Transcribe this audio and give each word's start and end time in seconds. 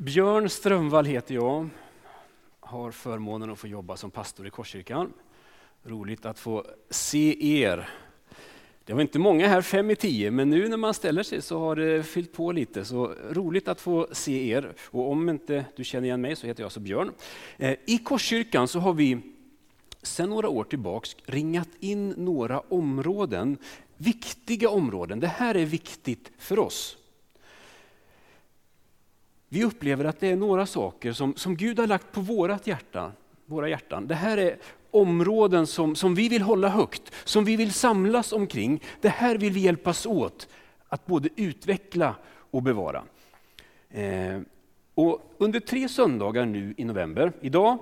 Björn 0.00 0.48
Strömvall 0.48 1.04
heter 1.04 1.34
jag. 1.34 1.68
Har 2.60 2.90
förmånen 2.90 3.50
att 3.50 3.58
få 3.58 3.66
jobba 3.66 3.96
som 3.96 4.10
pastor 4.10 4.46
i 4.46 4.50
Korskyrkan. 4.50 5.12
Roligt 5.82 6.26
att 6.26 6.38
få 6.38 6.64
se 6.90 7.60
er. 7.62 7.88
Det 8.84 8.92
var 8.94 9.00
inte 9.00 9.18
många 9.18 9.48
här 9.48 9.62
fem 9.62 9.90
i 9.90 9.96
tio, 9.96 10.30
men 10.30 10.50
nu 10.50 10.68
när 10.68 10.76
man 10.76 10.94
ställer 10.94 11.22
sig 11.22 11.42
så 11.42 11.58
har 11.58 11.76
det 11.76 12.02
fyllt 12.02 12.32
på 12.32 12.52
lite. 12.52 12.84
Så 12.84 13.14
roligt 13.30 13.68
att 13.68 13.80
få 13.80 14.08
se 14.12 14.50
er. 14.50 14.74
Och 14.90 15.10
om 15.10 15.28
inte 15.28 15.64
du 15.76 15.84
känner 15.84 16.06
igen 16.06 16.20
mig 16.20 16.36
så 16.36 16.46
heter 16.46 16.62
jag 16.62 16.66
alltså 16.66 16.80
Björn. 16.80 17.12
Eh, 17.56 17.76
I 17.86 17.98
Korskyrkan 17.98 18.68
så 18.68 18.78
har 18.78 18.92
vi 18.92 19.18
sedan 20.02 20.30
några 20.30 20.48
år 20.48 20.64
tillbaks 20.64 21.16
ringat 21.24 21.70
in 21.80 22.08
några 22.08 22.60
områden, 22.60 23.58
viktiga 23.96 24.70
områden. 24.70 25.20
Det 25.20 25.26
här 25.26 25.54
är 25.54 25.66
viktigt 25.66 26.32
för 26.38 26.58
oss. 26.58 26.98
Vi 29.48 29.64
upplever 29.64 30.04
att 30.04 30.20
det 30.20 30.30
är 30.30 30.36
några 30.36 30.66
saker 30.66 31.12
som, 31.12 31.34
som 31.36 31.56
Gud 31.56 31.78
har 31.78 31.86
lagt 31.86 32.12
på 32.12 32.20
vårat 32.20 32.66
hjärta, 32.66 33.12
våra 33.46 33.68
hjärtan. 33.68 34.06
Det 34.06 34.14
här 34.14 34.38
är 34.38 34.56
områden 34.90 35.66
som, 35.66 35.96
som 35.96 36.14
vi 36.14 36.28
vill 36.28 36.42
hålla 36.42 36.68
högt, 36.68 37.12
som 37.24 37.44
vi 37.44 37.56
vill 37.56 37.72
samlas 37.72 38.32
omkring. 38.32 38.82
Det 39.00 39.08
här 39.08 39.38
vill 39.38 39.52
vi 39.52 39.60
hjälpas 39.60 40.06
åt 40.06 40.48
att 40.88 41.06
både 41.06 41.28
utveckla 41.36 42.14
och 42.50 42.62
bevara. 42.62 43.04
Eh, 43.90 44.40
och 44.94 45.34
under 45.38 45.60
tre 45.60 45.88
söndagar 45.88 46.46
nu 46.46 46.74
i 46.76 46.84
november, 46.84 47.32
idag, 47.40 47.78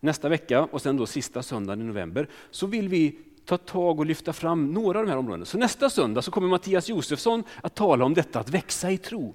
nästa 0.00 0.28
vecka 0.28 0.64
och 0.64 0.82
sen 0.82 0.96
då 0.96 1.06
sista 1.06 1.42
söndagen 1.42 1.80
i 1.80 1.84
november, 1.84 2.28
så 2.50 2.66
vill 2.66 2.88
vi 2.88 3.18
ta 3.44 3.56
tag 3.56 3.98
och 3.98 4.06
lyfta 4.06 4.32
fram 4.32 4.72
några 4.72 4.98
av 4.98 5.04
de 5.04 5.10
här 5.10 5.18
områdena. 5.18 5.44
Så 5.44 5.58
nästa 5.58 5.90
söndag 5.90 6.22
så 6.22 6.30
kommer 6.30 6.48
Mattias 6.48 6.88
Josefsson 6.88 7.44
att 7.62 7.74
tala 7.74 8.04
om 8.04 8.14
detta 8.14 8.40
att 8.40 8.50
växa 8.50 8.90
i 8.90 8.98
tro. 8.98 9.34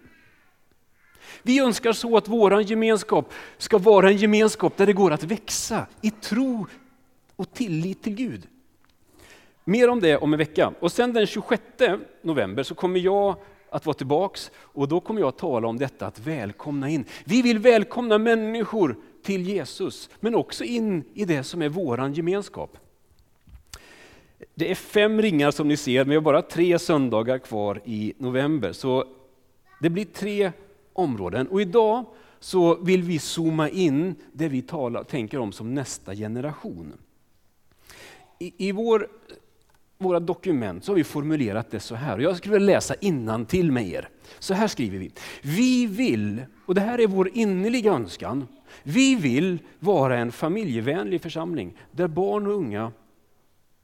Vi 1.43 1.59
önskar 1.59 1.93
så 1.93 2.17
att 2.17 2.27
vår 2.27 2.61
gemenskap 2.61 3.33
ska 3.57 3.77
vara 3.77 4.09
en 4.09 4.17
gemenskap 4.17 4.77
där 4.77 4.85
det 4.85 4.93
går 4.93 5.11
att 5.11 5.23
växa 5.23 5.85
i 6.01 6.11
tro 6.11 6.67
och 7.35 7.53
tillit 7.53 8.03
till 8.03 8.15
Gud. 8.15 8.47
Mer 9.63 9.89
om 9.89 9.99
det 9.99 10.17
om 10.17 10.33
en 10.33 10.39
vecka. 10.39 10.73
Och 10.79 10.91
sen 10.91 11.13
den 11.13 11.27
26 11.27 11.61
november 12.21 12.63
så 12.63 12.75
kommer 12.75 12.99
jag 12.99 13.35
att 13.69 13.85
vara 13.85 13.93
tillbaks 13.93 14.51
och 14.55 14.87
då 14.87 14.99
kommer 14.99 15.21
jag 15.21 15.27
att 15.27 15.37
tala 15.37 15.67
om 15.67 15.77
detta 15.77 16.07
att 16.07 16.19
välkomna 16.19 16.89
in. 16.89 17.05
Vi 17.25 17.41
vill 17.41 17.59
välkomna 17.59 18.17
människor 18.17 18.95
till 19.23 19.47
Jesus, 19.47 20.09
men 20.19 20.35
också 20.35 20.63
in 20.63 21.03
i 21.13 21.25
det 21.25 21.43
som 21.43 21.61
är 21.61 21.69
våran 21.69 22.13
gemenskap. 22.13 22.77
Det 24.55 24.71
är 24.71 24.75
fem 24.75 25.21
ringar 25.21 25.51
som 25.51 25.67
ni 25.67 25.77
ser, 25.77 25.99
men 25.99 26.09
vi 26.09 26.15
har 26.15 26.21
bara 26.21 26.41
tre 26.41 26.79
söndagar 26.79 27.37
kvar 27.37 27.81
i 27.85 28.13
november. 28.17 28.71
Så 28.71 29.05
det 29.81 29.89
blir 29.89 30.05
tre 30.05 30.51
områden. 30.99 31.47
Och 31.47 31.61
idag 31.61 32.05
så 32.39 32.75
vill 32.75 33.03
vi 33.03 33.19
zooma 33.19 33.69
in 33.69 34.15
det 34.31 34.47
vi 34.47 34.61
talar, 34.61 35.03
tänker 35.03 35.39
om 35.39 35.51
som 35.51 35.73
nästa 35.73 36.15
generation. 36.15 36.93
I, 38.39 38.69
i 38.69 38.71
vår, 38.71 39.07
våra 39.97 40.19
dokument 40.19 40.85
så 40.85 40.91
har 40.91 40.95
vi 40.95 41.03
formulerat 41.03 41.71
det 41.71 41.79
så 41.79 41.95
här, 41.95 42.17
och 42.17 42.23
jag 42.23 42.37
skulle 42.37 42.53
vilja 42.53 42.73
läsa 42.73 42.95
innan 42.95 43.45
till 43.45 43.71
med 43.71 43.87
er. 43.87 44.09
Så 44.39 44.53
här 44.53 44.67
skriver 44.67 44.99
vi. 44.99 45.11
Vi 45.41 45.85
vill, 45.85 46.45
och 46.65 46.75
det 46.75 46.81
här 46.81 46.99
är 46.99 47.07
vår 47.07 47.29
innerliga 47.33 47.91
önskan, 47.91 48.47
vi 48.83 49.15
vill 49.15 49.59
vara 49.79 50.17
en 50.17 50.31
familjevänlig 50.31 51.21
församling 51.21 51.77
där 51.91 52.07
barn 52.07 52.47
och 52.47 52.53
unga 52.53 52.91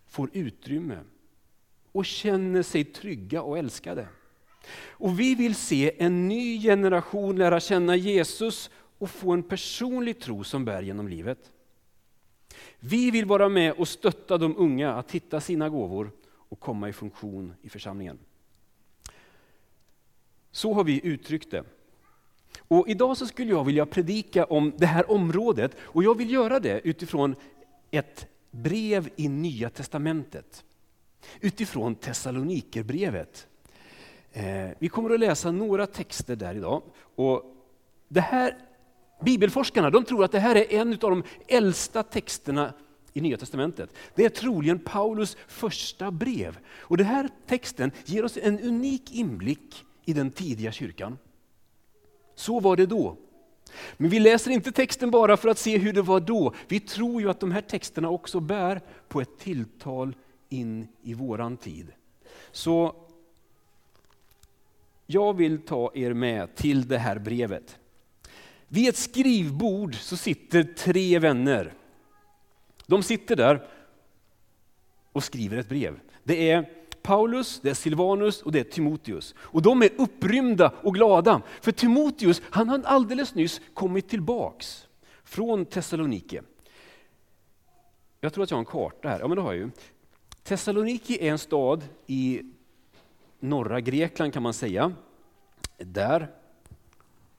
får 0.07 0.29
utrymme 0.33 0.97
och 1.91 2.05
känner 2.05 2.63
sig 2.63 2.83
trygga 2.83 3.41
och 3.41 3.57
älskade. 3.57 4.07
Och 4.73 5.19
vi 5.19 5.35
vill 5.35 5.55
se 5.55 6.03
en 6.03 6.27
ny 6.27 6.61
generation 6.61 7.35
lära 7.35 7.59
känna 7.59 7.95
Jesus 7.95 8.69
och 8.97 9.09
få 9.09 9.31
en 9.31 9.44
personlig 9.44 10.19
tro 10.19 10.44
som 10.44 10.66
bär 10.66 10.81
genom 10.81 11.07
livet. 11.07 11.51
Vi 12.79 13.12
vill 13.12 13.25
vara 13.25 13.50
med 13.50 13.73
och 13.73 13.88
stötta 13.88 14.38
de 14.38 14.57
unga 14.57 14.94
att 14.94 15.12
hitta 15.12 15.41
sina 15.41 15.69
gåvor 15.69 16.12
och 16.28 16.59
komma 16.59 16.89
i 16.89 16.94
funktion 16.94 17.53
i 17.62 17.69
församlingen. 17.69 18.19
Så 20.51 20.73
har 20.73 20.84
vi 20.84 21.06
uttryckt 21.07 21.51
det. 21.51 21.63
Och 22.57 22.89
idag 22.89 23.18
så 23.18 23.28
skulle 23.28 23.51
jag 23.51 23.63
vilja 23.63 23.85
predika 23.85 24.45
om 24.45 24.73
det 24.78 24.85
här 24.85 25.12
området 25.12 25.75
och 25.79 26.03
jag 26.03 26.18
vill 26.18 26.31
göra 26.31 26.59
det 26.59 26.81
utifrån 26.84 27.35
ett 27.91 28.28
brev 28.51 29.09
i 29.16 29.28
Nya 29.28 29.69
Testamentet. 29.69 30.63
Utifrån 31.41 31.95
Thessalonikerbrevet. 31.95 33.47
Eh, 34.35 34.69
vi 34.79 34.90
kommer 34.90 35.09
att 35.09 35.19
läsa 35.19 35.51
några 35.51 35.88
texter 35.88 36.35
där 36.35 36.56
idag. 36.56 36.81
Och 37.16 37.44
det 38.07 38.22
här, 38.22 38.57
bibelforskarna 39.22 39.90
de 39.90 40.03
tror 40.03 40.23
att 40.23 40.31
det 40.31 40.40
här 40.40 40.56
är 40.56 40.73
en 40.73 40.91
av 40.91 40.97
de 40.97 41.23
äldsta 41.47 42.03
texterna 42.03 42.74
i 43.13 43.22
Nya 43.22 43.38
Testamentet. 43.38 43.90
Det 44.16 44.25
är 44.25 44.29
troligen 44.29 44.79
Paulus 44.79 45.38
första 45.47 46.12
brev. 46.12 46.57
Och 46.79 46.97
Den 46.97 47.06
här 47.06 47.29
texten 47.47 47.91
ger 48.06 48.25
oss 48.25 48.38
en 48.41 48.59
unik 48.59 49.12
inblick 49.12 49.85
i 50.06 50.13
den 50.13 50.31
tidiga 50.31 50.72
kyrkan. 50.72 51.18
Så 52.35 52.59
var 52.59 52.75
det 52.75 52.85
då. 52.85 53.18
Men 53.97 54.09
vi 54.09 54.19
läser 54.19 54.51
inte 54.51 54.72
texten 54.72 55.12
bara 55.12 55.38
för 55.38 55.50
att 55.50 55.57
se 55.57 55.78
hur 55.78 55.94
det 55.94 56.01
var 56.01 56.19
då. 56.19 56.53
Vi 56.68 56.79
tror 56.79 57.22
ju 57.22 57.29
att 57.29 57.40
de 57.40 57.51
här 57.51 57.62
texterna 57.62 58.09
också 58.09 58.40
bär 58.40 58.81
på 59.07 59.22
ett 59.22 59.40
tilltal 59.40 60.16
in 60.50 60.88
i 61.03 61.13
våran 61.13 61.57
tid. 61.57 61.91
Så 62.51 63.04
jag 65.05 65.38
vill 65.38 65.61
ta 65.61 65.91
er 65.93 66.13
med 66.13 66.55
till 66.55 66.88
det 66.88 66.97
här 66.97 67.19
brevet. 67.19 67.79
Vid 68.67 68.89
ett 68.89 68.97
skrivbord 68.97 69.95
så 69.95 70.17
sitter 70.17 70.63
tre 70.63 71.19
vänner. 71.19 71.73
De 72.85 73.03
sitter 73.03 73.35
där 73.35 73.67
och 75.11 75.23
skriver 75.23 75.57
ett 75.57 75.69
brev. 75.69 75.99
Det 76.23 76.49
är 76.49 76.69
Paulus, 77.01 77.59
det 77.59 77.69
är 77.69 77.73
Silvanus 77.73 78.41
och 78.41 78.51
det 78.51 78.59
är 78.59 78.63
Timoteus. 78.63 79.35
Och 79.38 79.61
de 79.61 79.81
är 79.81 79.89
upprymda 79.97 80.73
och 80.83 80.94
glada. 80.94 81.41
För 81.61 81.71
Timoteus, 81.71 82.41
han 82.49 82.69
har 82.69 82.81
alldeles 82.83 83.35
nyss 83.35 83.61
kommit 83.73 84.09
tillbaks 84.09 84.88
från 85.23 85.65
Thessalonike. 85.65 86.41
Jag 88.21 88.33
tror 88.33 88.44
att 88.44 88.51
jag 88.51 88.57
har 88.57 88.61
en 88.61 88.65
karta 88.65 89.09
här. 89.09 89.19
Ja, 89.19 89.27
men 89.27 89.35
det 89.35 89.41
har 89.41 89.53
jag 89.53 89.61
ju. 89.61 89.71
Thessaloniki 90.44 91.17
är 91.27 91.31
en 91.31 91.39
stad 91.39 91.83
i 92.07 92.41
norra 93.50 93.81
Grekland 93.81 94.33
kan 94.33 94.44
man 94.44 94.53
säga. 94.53 94.94
Där. 95.78 96.31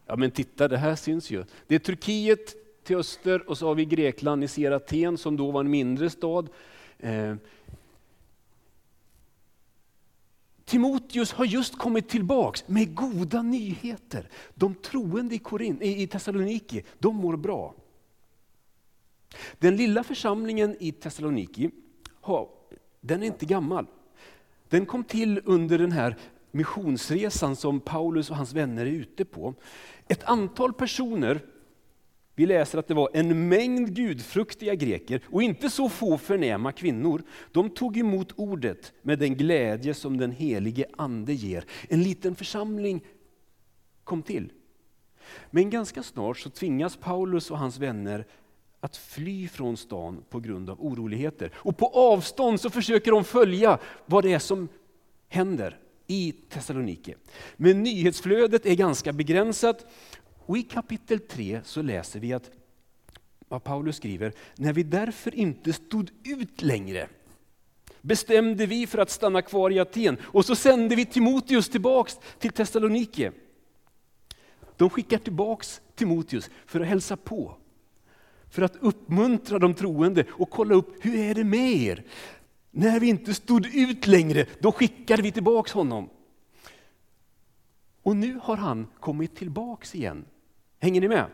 Ja 0.06 0.16
men 0.16 0.30
titta, 0.30 0.68
det 0.68 0.78
här 0.78 0.96
syns 0.96 1.30
ju. 1.30 1.44
Det 1.66 1.74
är 1.74 1.78
Turkiet 1.78 2.54
till 2.84 2.96
öster 2.96 3.50
och 3.50 3.58
så 3.58 3.66
har 3.66 3.74
vi 3.74 3.84
Grekland, 3.84 4.40
ni 4.40 4.48
ser 4.48 4.70
Aten 4.70 5.18
som 5.18 5.36
då 5.36 5.50
var 5.50 5.60
en 5.60 5.70
mindre 5.70 6.10
stad. 6.10 6.48
Eh. 6.98 7.34
Timoteus 10.64 11.32
har 11.32 11.44
just 11.44 11.78
kommit 11.78 12.08
tillbaks 12.08 12.68
med 12.68 12.94
goda 12.94 13.42
nyheter. 13.42 14.28
De 14.54 14.74
troende 14.74 15.34
i, 15.34 15.38
Korin, 15.38 15.82
i 15.82 16.06
Thessaloniki, 16.06 16.84
de 16.98 17.16
mår 17.16 17.36
bra. 17.36 17.74
Den 19.58 19.76
lilla 19.76 20.04
församlingen 20.04 20.76
i 20.80 20.92
Thessaloniki, 20.92 21.70
den 23.00 23.22
är 23.22 23.26
inte 23.26 23.46
gammal. 23.46 23.86
Den 24.68 24.86
kom 24.86 25.04
till 25.04 25.40
under 25.44 25.78
den 25.78 25.92
här 25.92 26.16
missionsresan 26.50 27.56
som 27.56 27.80
Paulus 27.80 28.30
och 28.30 28.36
hans 28.36 28.52
vänner 28.52 28.86
är 28.86 28.90
ute 28.90 29.24
på. 29.24 29.54
Ett 30.08 30.24
antal 30.24 30.72
personer, 30.72 31.40
vi 32.34 32.46
läser 32.46 32.78
att 32.78 32.88
det 32.88 32.94
var 32.94 33.10
en 33.14 33.48
mängd 33.48 33.94
gudfruktiga 33.94 34.74
greker 34.74 35.20
och 35.26 35.42
inte 35.42 35.70
så 35.70 35.88
få 35.88 36.18
förnäma 36.18 36.72
kvinnor. 36.72 37.22
De 37.52 37.70
tog 37.70 37.96
emot 37.96 38.32
ordet 38.36 38.92
med 39.02 39.18
den 39.18 39.36
glädje 39.36 39.94
som 39.94 40.16
den 40.16 40.32
helige 40.32 40.86
ande 40.98 41.32
ger. 41.32 41.64
En 41.88 42.02
liten 42.02 42.34
församling 42.34 43.04
kom 44.04 44.22
till. 44.22 44.52
Men 45.50 45.70
ganska 45.70 46.02
snart 46.02 46.38
så 46.38 46.50
tvingas 46.50 46.96
Paulus 46.96 47.50
och 47.50 47.58
hans 47.58 47.78
vänner 47.78 48.26
att 48.86 48.96
fly 48.96 49.48
från 49.48 49.76
stan 49.76 50.24
på 50.30 50.40
grund 50.40 50.70
av 50.70 50.80
oroligheter. 50.80 51.50
Och 51.56 51.76
på 51.76 51.86
avstånd 51.86 52.60
så 52.60 52.70
försöker 52.70 53.10
de 53.10 53.24
följa 53.24 53.78
vad 54.06 54.24
det 54.24 54.32
är 54.32 54.38
som 54.38 54.68
händer 55.28 55.78
i 56.06 56.32
Thessalonike. 56.32 57.14
Men 57.56 57.82
nyhetsflödet 57.82 58.66
är 58.66 58.74
ganska 58.74 59.12
begränsat 59.12 59.86
och 60.46 60.58
i 60.58 60.62
kapitel 60.62 61.20
3 61.20 61.60
så 61.64 61.82
läser 61.82 62.20
vi 62.20 62.32
att 62.32 62.50
vad 63.48 63.64
Paulus 63.64 63.96
skriver, 63.96 64.32
när 64.56 64.72
vi 64.72 64.82
därför 64.82 65.34
inte 65.34 65.72
stod 65.72 66.10
ut 66.24 66.62
längre 66.62 67.08
bestämde 68.00 68.66
vi 68.66 68.86
för 68.86 68.98
att 68.98 69.10
stanna 69.10 69.42
kvar 69.42 69.70
i 69.70 69.80
Aten 69.80 70.16
och 70.22 70.44
så 70.44 70.56
sände 70.56 70.96
vi 70.96 71.06
Timoteus 71.06 71.68
tillbaks 71.68 72.18
till 72.38 72.52
Thessalonike. 72.52 73.32
De 74.76 74.90
skickar 74.90 75.18
tillbaks 75.18 75.80
Timoteus 75.94 76.50
för 76.66 76.80
att 76.80 76.86
hälsa 76.86 77.16
på 77.16 77.56
för 78.56 78.62
att 78.62 78.76
uppmuntra 78.80 79.58
de 79.58 79.74
troende 79.74 80.24
och 80.28 80.50
kolla 80.50 80.74
upp 80.74 81.04
hur 81.04 81.18
är 81.18 81.34
det 81.34 81.44
med 81.44 81.72
er. 81.72 82.04
När 82.70 83.00
vi 83.00 83.08
inte 83.08 83.34
stod 83.34 83.74
ut 83.74 84.06
längre, 84.06 84.46
då 84.58 84.72
skickade 84.72 85.22
vi 85.22 85.32
tillbaks 85.32 85.72
honom. 85.72 86.08
Och 88.02 88.16
nu 88.16 88.40
har 88.42 88.56
han 88.56 88.86
kommit 89.00 89.36
tillbaks 89.36 89.94
igen 89.94 90.24
Hänger 90.78 91.00
ni 91.00 91.08
med? 91.08 91.26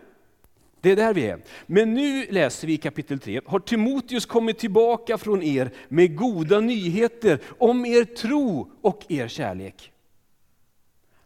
Det 0.81 0.91
är 0.91 0.97
där 0.97 1.15
vi 1.15 1.27
är. 1.27 1.43
Men 1.67 1.95
nu 1.95 2.27
läser 2.31 2.67
vi 2.67 2.73
i 2.73 2.77
kapitel 2.77 3.19
3. 3.19 3.41
Har 3.47 3.61
Timoteus 3.61 4.27
kommit 4.27 4.59
tillbaka 4.59 5.19
från 5.19 5.43
er 5.43 5.71
med 5.89 6.17
goda 6.17 6.61
nyheter 6.61 7.41
om 7.59 7.87
er 7.87 8.05
tro 8.05 8.71
och 8.81 9.07
er 9.09 9.29
kärlek? 9.29 9.93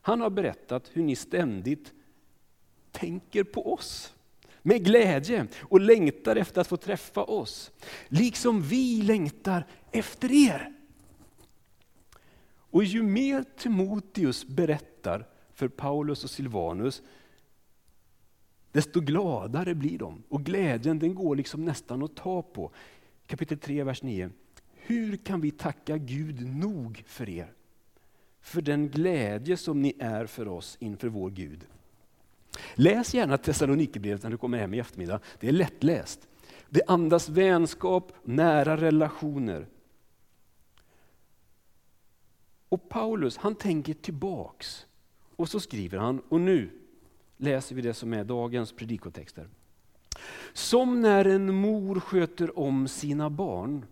Han 0.02 0.20
har 0.20 0.30
berättat 0.30 0.90
hur 0.92 1.02
ni 1.02 1.16
ständigt 1.16 1.92
tänker 2.92 3.44
på 3.44 3.72
oss 3.72 4.15
med 4.66 4.84
glädje 4.84 5.46
och 5.60 5.80
längtar 5.80 6.36
efter 6.36 6.60
att 6.60 6.66
få 6.66 6.76
träffa 6.76 7.24
oss. 7.24 7.70
Liksom 8.08 8.62
vi 8.62 9.02
längtar 9.02 9.66
efter 9.92 10.32
er. 10.32 10.72
Och 12.70 12.84
ju 12.84 13.02
mer 13.02 13.44
Timoteus 13.56 14.46
berättar 14.46 15.26
för 15.54 15.68
Paulus 15.68 16.24
och 16.24 16.30
Silvanus, 16.30 17.02
desto 18.72 19.00
gladare 19.00 19.74
blir 19.74 19.98
de. 19.98 20.22
Och 20.28 20.44
glädjen 20.44 20.98
den 20.98 21.14
går 21.14 21.36
liksom 21.36 21.64
nästan 21.64 22.02
att 22.02 22.16
ta 22.16 22.42
på. 22.42 22.70
Kapitel 23.26 23.58
3, 23.58 23.84
vers 23.84 24.02
9. 24.02 24.30
Hur 24.72 25.16
kan 25.16 25.40
vi 25.40 25.50
tacka 25.50 25.96
Gud 25.96 26.46
nog 26.46 27.04
för 27.06 27.28
er? 27.28 27.52
För 28.40 28.62
den 28.62 28.88
glädje 28.88 29.56
som 29.56 29.82
ni 29.82 29.94
är 29.98 30.26
för 30.26 30.48
oss 30.48 30.76
inför 30.80 31.08
vår 31.08 31.30
Gud. 31.30 31.66
Läs 32.78 33.14
gärna 33.14 33.38
Thessalonikerbrevet 33.38 34.22
när 34.22 34.30
du 34.30 34.36
kommer 34.36 34.58
hem 34.58 34.74
i 34.74 34.78
eftermiddag. 34.78 35.20
Det 35.40 35.48
är 35.48 35.52
lättläst. 35.52 36.28
Det 36.68 36.82
andas 36.86 37.28
vänskap, 37.28 38.12
nära 38.24 38.76
relationer. 38.76 39.66
Och 42.68 42.88
Paulus 42.88 43.36
han 43.36 43.54
tänker 43.54 43.94
tillbaks 43.94 44.86
och 45.36 45.48
så 45.48 45.60
skriver 45.60 45.98
han, 45.98 46.20
och 46.28 46.40
nu 46.40 46.70
läser 47.36 47.74
vi 47.74 47.82
det 47.82 47.94
som 47.94 48.12
är 48.12 48.24
dagens 48.24 48.72
predikotexter. 48.72 49.48
Som 50.52 51.00
när 51.00 51.24
en 51.24 51.54
mor 51.54 52.00
sköter 52.00 52.58
om 52.58 52.88
sina 52.88 53.30
barn 53.30 53.86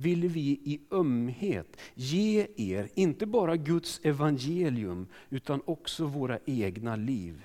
vill 0.00 0.28
vi 0.28 0.50
i 0.50 0.80
ömhet 0.90 1.76
ge 1.94 2.46
er, 2.56 2.88
inte 2.94 3.26
bara 3.26 3.56
Guds 3.56 4.00
evangelium, 4.02 5.06
utan 5.30 5.62
också 5.64 6.04
våra 6.06 6.38
egna 6.46 6.96
liv. 6.96 7.44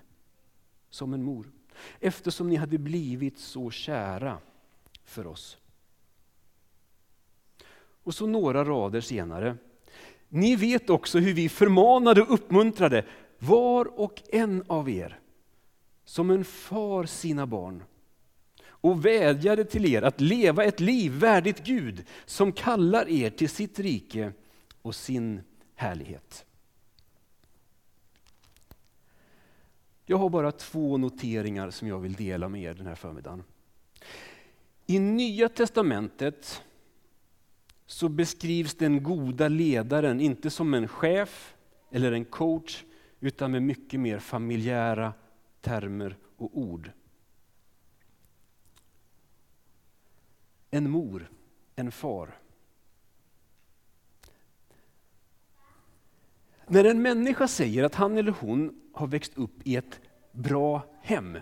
Som 0.90 1.14
en 1.14 1.24
mor. 1.24 1.52
Eftersom 2.00 2.50
ni 2.50 2.56
hade 2.56 2.78
blivit 2.78 3.40
så 3.40 3.72
kära 3.72 4.38
för 5.04 5.28
oss. 5.28 5.58
Och 8.04 8.16
så 8.16 8.28
några 8.28 8.66
rader 8.66 9.02
senare. 9.02 9.58
Ni 10.30 10.56
vet 10.56 10.90
också 10.90 11.20
hur 11.20 11.34
vi 11.34 11.50
förmanade 11.50 12.22
och 12.22 12.34
uppmuntrade 12.34 13.06
var 13.40 14.00
och 14.00 14.22
en 14.30 14.64
av 14.68 14.90
er, 14.90 15.20
som 16.06 16.30
en 16.30 16.46
far 16.46 17.06
sina 17.06 17.46
barn, 17.46 17.84
och 18.86 19.06
vädjade 19.06 19.66
till 19.66 19.86
er 19.86 20.02
att 20.02 20.22
leva 20.22 20.64
ett 20.64 20.80
liv 20.80 21.12
värdigt 21.12 21.64
Gud, 21.64 22.04
som 22.26 22.52
kallar 22.52 23.10
er 23.10 23.30
till 23.30 23.50
sitt 23.50 23.80
rike 23.80 24.32
och 24.82 24.96
sin 24.96 25.42
härlighet. 25.76 26.46
Jag 30.06 30.18
har 30.18 30.30
bara 30.30 30.52
två 30.52 30.98
noteringar 30.98 31.70
som 31.70 31.88
jag 31.88 32.00
vill 32.00 32.14
dela 32.14 32.50
med 32.50 32.62
er 32.62 32.74
den 32.74 32.86
här 32.86 32.96
förmiddagen. 32.96 33.44
I 34.86 35.00
Nya 35.00 35.50
Testamentet 35.50 36.64
så 37.86 38.10
beskrivs 38.10 38.76
den 38.76 39.04
goda 39.04 39.48
ledaren 39.48 40.22
inte 40.22 40.50
som 40.50 40.74
en 40.74 40.88
chef 40.88 41.56
eller 41.92 42.12
en 42.12 42.26
coach, 42.26 42.84
utan 43.20 43.52
med 43.52 43.64
mycket 43.64 44.00
mer 44.00 44.20
familjära 44.20 45.14
termer 45.62 46.18
och 46.38 46.58
ord. 46.58 46.92
En 50.76 50.90
mor, 50.90 51.30
en 51.76 51.92
far. 51.92 52.40
När 56.68 56.84
en 56.84 57.02
människa 57.02 57.48
säger 57.48 57.84
att 57.84 57.96
han 57.96 58.18
eller 58.18 58.34
hon 58.40 58.82
har 58.94 59.08
växt 59.08 59.32
upp 59.36 59.52
i 59.64 59.76
ett 59.76 60.00
bra 60.32 60.82
hem, 61.02 61.38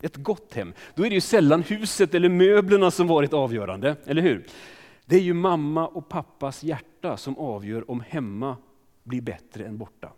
ett 0.00 0.16
gott 0.16 0.54
hem, 0.54 0.72
då 0.94 1.06
är 1.06 1.08
det 1.08 1.14
ju 1.14 1.20
sällan 1.20 1.62
huset 1.62 2.14
eller 2.14 2.28
möblerna 2.28 2.90
som 2.90 3.06
varit 3.06 3.32
avgörande, 3.32 3.96
eller 4.04 4.22
hur? 4.22 4.46
Det 5.04 5.16
är 5.16 5.22
ju 5.22 5.34
mamma 5.34 5.86
och 5.86 6.08
pappas 6.08 6.62
hjärta 6.62 7.16
som 7.16 7.38
avgör 7.38 7.90
om 7.90 8.00
hemma 8.00 8.56
blir 9.02 9.20
bättre 9.20 9.64
än 9.64 9.78
borta. 9.78 10.12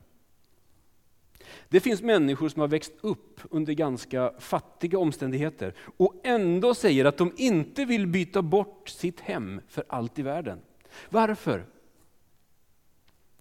Det 1.70 1.81
finns 1.81 2.02
människor 2.02 2.49
som 2.49 2.61
har 2.61 2.69
växt 2.69 2.93
upp 3.00 3.40
under 3.50 3.72
ganska 3.72 4.32
fattiga 4.38 4.99
omständigheter 4.99 5.75
och 5.96 6.14
ändå 6.25 6.75
säger 6.75 7.05
att 7.05 7.17
de 7.17 7.32
inte 7.37 7.84
vill 7.84 8.06
byta 8.06 8.43
bort 8.43 8.88
sitt 8.88 9.20
hem 9.20 9.61
för 9.69 9.84
allt 9.88 10.19
i 10.19 10.22
världen. 10.22 10.61
Varför? 11.11 11.67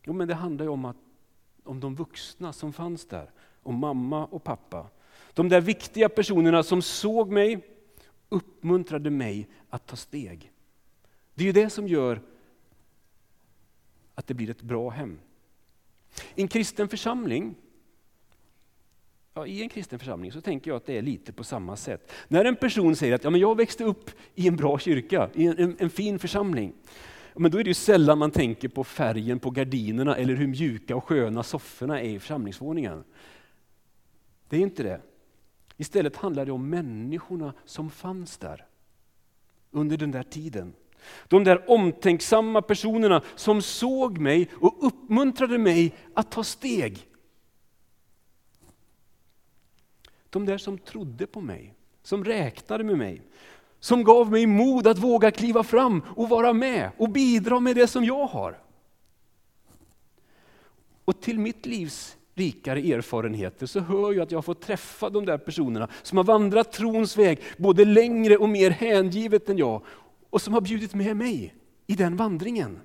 Jo, 0.03 0.13
men 0.13 0.27
det 0.27 0.33
handlar 0.33 0.67
om, 0.67 0.85
att, 0.85 0.97
om 1.63 1.79
de 1.79 1.95
vuxna 1.95 2.53
som 2.53 2.73
fanns 2.73 3.05
där, 3.05 3.31
om 3.63 3.75
mamma 3.75 4.25
och 4.25 4.43
pappa. 4.43 4.87
De 5.33 5.49
där 5.49 5.61
viktiga 5.61 6.09
personerna 6.09 6.63
som 6.63 6.81
såg 6.81 7.31
mig, 7.31 7.67
uppmuntrade 8.29 9.09
mig 9.09 9.47
att 9.69 9.87
ta 9.87 9.95
steg. 9.95 10.51
Det 11.33 11.43
är 11.43 11.45
ju 11.45 11.51
det 11.51 11.69
som 11.69 11.87
gör 11.87 12.21
att 14.15 14.27
det 14.27 14.33
blir 14.33 14.49
ett 14.49 14.61
bra 14.61 14.89
hem. 14.89 15.19
I 16.35 16.41
en 16.41 16.47
kristen 16.47 16.87
församling 16.87 17.55
Ja, 19.33 19.47
I 19.47 19.61
en 19.61 19.69
kristen 19.69 19.99
församling 19.99 20.31
så 20.31 20.41
tänker 20.41 20.71
jag 20.71 20.75
att 20.77 20.85
det 20.85 20.97
är 20.97 21.01
lite 21.01 21.33
på 21.33 21.43
samma 21.43 21.75
sätt. 21.75 22.11
När 22.27 22.45
en 22.45 22.55
person 22.55 22.95
säger 22.95 23.15
att 23.15 23.23
ja, 23.23 23.29
men 23.29 23.41
jag 23.41 23.57
växte 23.57 23.83
upp 23.83 24.11
i 24.35 24.47
en 24.47 24.55
bra 24.55 24.79
kyrka, 24.79 25.29
i 25.33 25.45
en, 25.45 25.57
en, 25.57 25.75
en 25.79 25.89
fin 25.89 26.19
församling. 26.19 26.73
Men 27.35 27.51
då 27.51 27.59
är 27.59 27.63
det 27.63 27.69
ju 27.69 27.73
sällan 27.73 28.17
man 28.17 28.31
tänker 28.31 28.67
på 28.67 28.83
färgen 28.83 29.39
på 29.39 29.49
gardinerna 29.49 30.15
eller 30.15 30.35
hur 30.35 30.47
mjuka 30.47 30.95
och 30.95 31.03
sköna 31.03 31.43
sofforna 31.43 32.01
är 32.01 32.09
i 32.09 32.19
församlingsvåningen. 32.19 33.03
Det 34.49 34.57
är 34.57 34.61
inte 34.61 34.83
det. 34.83 35.01
Istället 35.77 36.15
handlar 36.15 36.45
det 36.45 36.51
om 36.51 36.69
människorna 36.69 37.53
som 37.65 37.89
fanns 37.89 38.37
där 38.37 38.65
under 39.71 39.97
den 39.97 40.11
där 40.11 40.23
tiden. 40.23 40.73
De 41.27 41.43
där 41.43 41.71
omtänksamma 41.71 42.61
personerna 42.61 43.21
som 43.35 43.61
såg 43.61 44.17
mig 44.17 44.49
och 44.53 44.77
uppmuntrade 44.79 45.57
mig 45.57 45.95
att 46.13 46.31
ta 46.31 46.43
steg. 46.43 47.08
De 50.29 50.45
där 50.45 50.57
som 50.57 50.77
trodde 50.77 51.27
på 51.27 51.41
mig, 51.41 51.73
som 52.03 52.25
räknade 52.25 52.83
med 52.83 52.97
mig, 52.97 53.21
som 53.79 54.03
gav 54.03 54.31
mig 54.31 54.45
mod 54.45 54.87
att 54.87 54.97
våga 54.97 55.31
kliva 55.31 55.63
fram 55.63 56.03
och 56.15 56.29
vara 56.29 56.53
med 56.53 56.91
och 56.97 57.09
bidra 57.09 57.59
med 57.59 57.75
det 57.75 57.87
som 57.87 58.03
jag 58.03 58.25
har. 58.25 58.61
Och 61.05 61.21
till 61.21 61.39
mitt 61.39 61.65
livs 61.65 62.17
rikare 62.35 62.79
erfarenheter 62.79 63.65
så 63.65 63.79
hör 63.79 64.13
jag 64.13 64.19
att 64.19 64.31
jag 64.31 64.37
har 64.37 64.41
fått 64.41 64.61
träffa 64.61 65.09
de 65.09 65.25
där 65.25 65.37
personerna 65.37 65.87
som 66.03 66.17
har 66.17 66.25
vandrat 66.25 66.71
trons 66.71 67.17
väg 67.17 67.39
både 67.57 67.85
längre 67.85 68.37
och 68.37 68.49
mer 68.49 68.69
hängivet 68.71 69.49
än 69.49 69.57
jag 69.57 69.81
och 70.29 70.41
som 70.41 70.53
har 70.53 70.61
bjudit 70.61 70.93
med 70.93 71.17
mig 71.17 71.55
i 71.87 71.95
den 71.95 72.15
vandringen. 72.15 72.79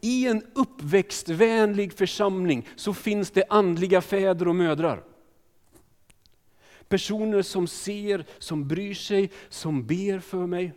I 0.00 0.26
en 0.26 0.42
uppväxtvänlig 0.54 1.92
församling 1.92 2.68
så 2.76 2.94
finns 2.94 3.30
det 3.30 3.44
andliga 3.48 4.00
fäder 4.00 4.48
och 4.48 4.56
mödrar. 4.56 5.02
Personer 6.92 7.42
som 7.42 7.66
ser, 7.66 8.24
som 8.38 8.68
bryr 8.68 8.94
sig, 8.94 9.30
som 9.48 9.86
ber 9.86 10.18
för 10.18 10.46
mig. 10.46 10.72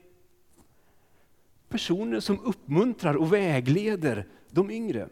Personer 1.69 2.19
som 2.19 2.39
uppmuntrar 2.39 3.15
och 3.15 3.33
vägleder 3.33 4.27
de 4.49 4.71
yngre. 4.71 5.09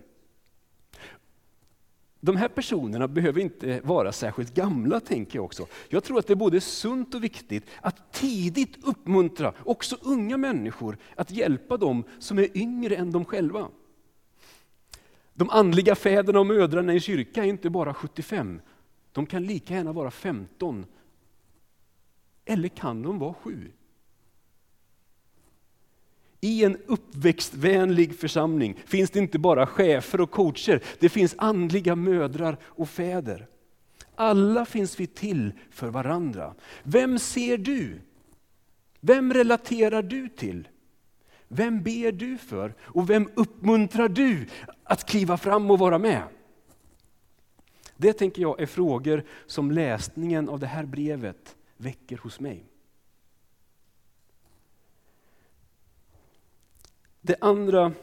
De 2.19 2.35
här 2.35 2.47
personerna 2.47 3.07
behöver 3.07 3.41
inte 3.41 3.81
vara 3.83 4.11
särskilt 4.11 4.53
gamla, 4.53 4.99
tänker 4.99 5.37
jag 5.37 5.45
också. 5.45 5.67
Jag 5.89 6.03
tror 6.03 6.19
att 6.19 6.27
det 6.27 6.33
är 6.33 6.35
både 6.35 6.61
sunt 6.61 7.15
och 7.15 7.23
viktigt 7.23 7.65
att 7.81 8.13
tidigt 8.13 8.83
uppmuntra 8.83 9.53
också 9.63 9.97
unga 10.01 10.37
människor 10.37 10.97
att 11.15 11.31
hjälpa 11.31 11.77
dem 11.77 12.03
som 12.19 12.39
är 12.39 12.57
yngre 12.57 12.95
än 12.95 13.11
de 13.11 13.25
själva. 13.25 13.67
De 15.33 15.49
andliga 15.49 15.95
fäderna 15.95 16.39
och 16.39 16.45
mödrarna 16.45 16.93
i 16.93 16.99
kyrkan 16.99 17.43
är 17.43 17.49
inte 17.49 17.69
bara 17.69 17.93
75, 17.93 18.61
de 19.13 19.25
kan 19.25 19.43
lika 19.43 19.73
gärna 19.73 19.91
vara 19.91 20.11
15. 20.11 20.85
Eller 22.45 22.69
kan 22.69 23.01
de 23.01 23.19
vara 23.19 23.33
7? 23.33 23.71
I 26.41 26.63
en 26.63 26.77
uppväxtvänlig 26.85 28.19
församling 28.19 28.79
finns 28.85 29.09
det 29.09 29.19
inte 29.19 29.39
bara 29.39 29.67
chefer 29.67 30.21
och 30.21 30.31
coacher, 30.31 30.83
det 30.99 31.09
finns 31.09 31.35
andliga 31.37 31.95
mödrar 31.95 32.57
och 32.63 32.89
fäder. 32.89 33.47
Alla 34.15 34.65
finns 34.65 34.99
vi 34.99 35.07
till 35.07 35.51
för 35.69 35.87
varandra. 35.87 36.53
Vem 36.83 37.19
ser 37.19 37.57
du? 37.57 38.01
Vem 38.99 39.33
relaterar 39.33 40.01
du 40.01 40.29
till? 40.29 40.67
Vem 41.47 41.83
ber 41.83 42.11
du 42.11 42.37
för? 42.37 42.73
Och 42.81 43.09
vem 43.09 43.29
uppmuntrar 43.35 44.09
du 44.09 44.47
att 44.83 45.05
kliva 45.05 45.37
fram 45.37 45.71
och 45.71 45.79
vara 45.79 45.97
med? 45.97 46.23
Det 47.97 48.13
tänker 48.13 48.41
jag 48.41 48.61
är 48.61 48.65
frågor 48.65 49.23
som 49.45 49.71
läsningen 49.71 50.49
av 50.49 50.59
det 50.59 50.67
här 50.67 50.85
brevet 50.85 51.55
väcker 51.77 52.17
hos 52.17 52.39
mig. 52.39 52.63
Det 57.21 57.35
andra 57.41 57.93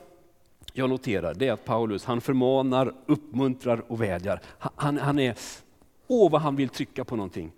jag 0.73 0.91
noterar 0.91 1.35
det 1.35 1.49
är 1.49 1.53
att 1.53 1.65
Paulus 1.65 2.05
han 2.05 2.21
förmanar, 2.21 2.95
uppmuntrar 3.07 3.93
och 3.93 4.03
vädjar. 4.03 4.41
Han, 4.59 4.99
han 4.99 5.19
är, 5.19 5.37
åh 6.07 6.31
vad 6.31 6.41
han 6.41 6.57
vill 6.57 6.69
trycka 6.69 7.05
på 7.05 7.17
någonting. 7.17 7.53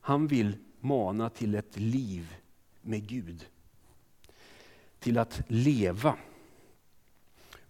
Han 0.00 0.26
vill 0.26 0.56
mana 0.80 1.30
till 1.30 1.54
ett 1.54 1.78
liv 1.78 2.34
med 2.80 3.08
Gud. 3.08 3.46
Till 4.98 5.18
att 5.18 5.42
leva. 5.46 6.16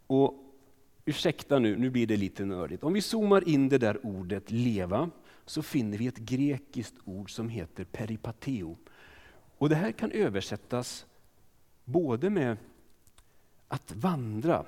Och 0.07 0.42
Ursäkta 1.05 1.59
nu, 1.59 1.77
nu 1.77 1.91
blir 1.91 2.07
det 2.07 2.17
lite 2.17 2.45
nördigt. 2.45 2.85
Om 2.85 2.93
vi 2.93 3.03
zoomar 3.03 3.49
in 3.49 3.69
det 3.69 3.79
där 3.79 4.07
ordet 4.07 4.51
leva 4.51 5.11
så 5.47 5.63
finner 5.63 5.99
vi 5.99 6.07
ett 6.07 6.19
grekiskt 6.19 6.95
ord 7.05 7.35
som 7.35 7.49
heter 7.49 7.85
peripateo. 7.85 8.77
Och 9.59 9.69
det 9.69 9.75
här 9.75 9.93
kan 9.93 10.11
översättas 10.11 11.07
både 11.85 12.31
med 12.31 12.57
att 13.69 13.93
vandra, 13.93 14.65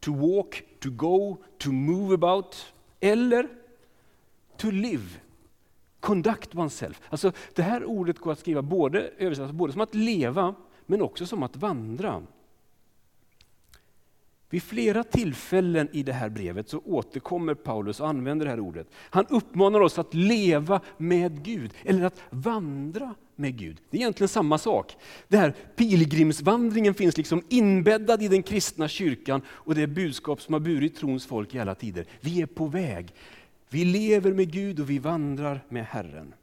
to 0.00 0.14
walk, 0.14 0.64
to 0.80 0.90
go, 0.90 1.36
to 1.58 1.72
move 1.72 2.14
about, 2.14 2.74
eller 3.00 3.48
to 4.56 4.70
live, 4.70 5.08
conduct 6.00 6.54
oneself. 6.54 7.00
Alltså 7.08 7.32
det 7.54 7.62
här 7.62 7.84
ordet 7.84 8.18
går 8.18 8.32
att 8.32 8.38
skriva 8.38 8.62
både, 8.62 9.00
översättas 9.18 9.52
både 9.52 9.72
som 9.72 9.80
att 9.80 9.94
leva, 9.94 10.54
men 10.86 11.02
också 11.02 11.26
som 11.26 11.42
att 11.42 11.56
vandra. 11.56 12.22
Vid 14.52 14.62
flera 14.62 15.04
tillfällen 15.04 15.88
i 15.92 16.02
det 16.02 16.12
här 16.12 16.28
brevet 16.28 16.68
så 16.68 16.78
återkommer 16.84 17.54
Paulus 17.54 18.00
och 18.00 18.08
använder 18.08 18.46
det 18.46 18.50
här 18.50 18.60
ordet. 18.60 18.86
Han 18.94 19.26
uppmanar 19.26 19.80
oss 19.80 19.98
att 19.98 20.14
leva 20.14 20.80
med 20.96 21.44
Gud, 21.44 21.74
eller 21.84 22.04
att 22.04 22.22
vandra 22.30 23.14
med 23.36 23.58
Gud. 23.58 23.76
Det 23.90 23.96
är 23.96 24.00
egentligen 24.00 24.28
samma 24.28 24.58
sak. 24.58 24.96
Det 25.28 25.36
här 25.36 25.54
pilgrimsvandringen 25.76 26.94
finns 26.94 27.16
liksom 27.16 27.42
inbäddad 27.48 28.22
i 28.22 28.28
den 28.28 28.42
kristna 28.42 28.88
kyrkan 28.88 29.42
och 29.48 29.74
det 29.74 29.86
budskap 29.86 30.42
som 30.42 30.52
har 30.52 30.60
burit 30.60 30.96
trons 30.96 31.26
folk 31.26 31.54
i 31.54 31.58
alla 31.58 31.74
tider. 31.74 32.06
Vi 32.20 32.42
är 32.42 32.46
på 32.46 32.66
väg. 32.66 33.14
Vi 33.68 33.84
lever 33.84 34.32
med 34.32 34.52
Gud 34.52 34.80
och 34.80 34.90
vi 34.90 34.98
vandrar 34.98 35.64
med 35.68 35.84
Herren. 35.84 36.34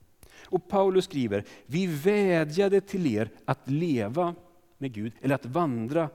Och 0.45 0.67
Paulus 0.67 1.05
skriver, 1.05 1.43
vi 1.65 1.87
vädjade 1.87 2.81
till 2.81 3.15
er 3.15 3.29
att 3.45 3.69
leva 3.69 4.35
med 4.77 4.93
Gud, 4.93 5.13
eller 5.21 5.35
att 5.35 5.45
vandra 5.45 6.09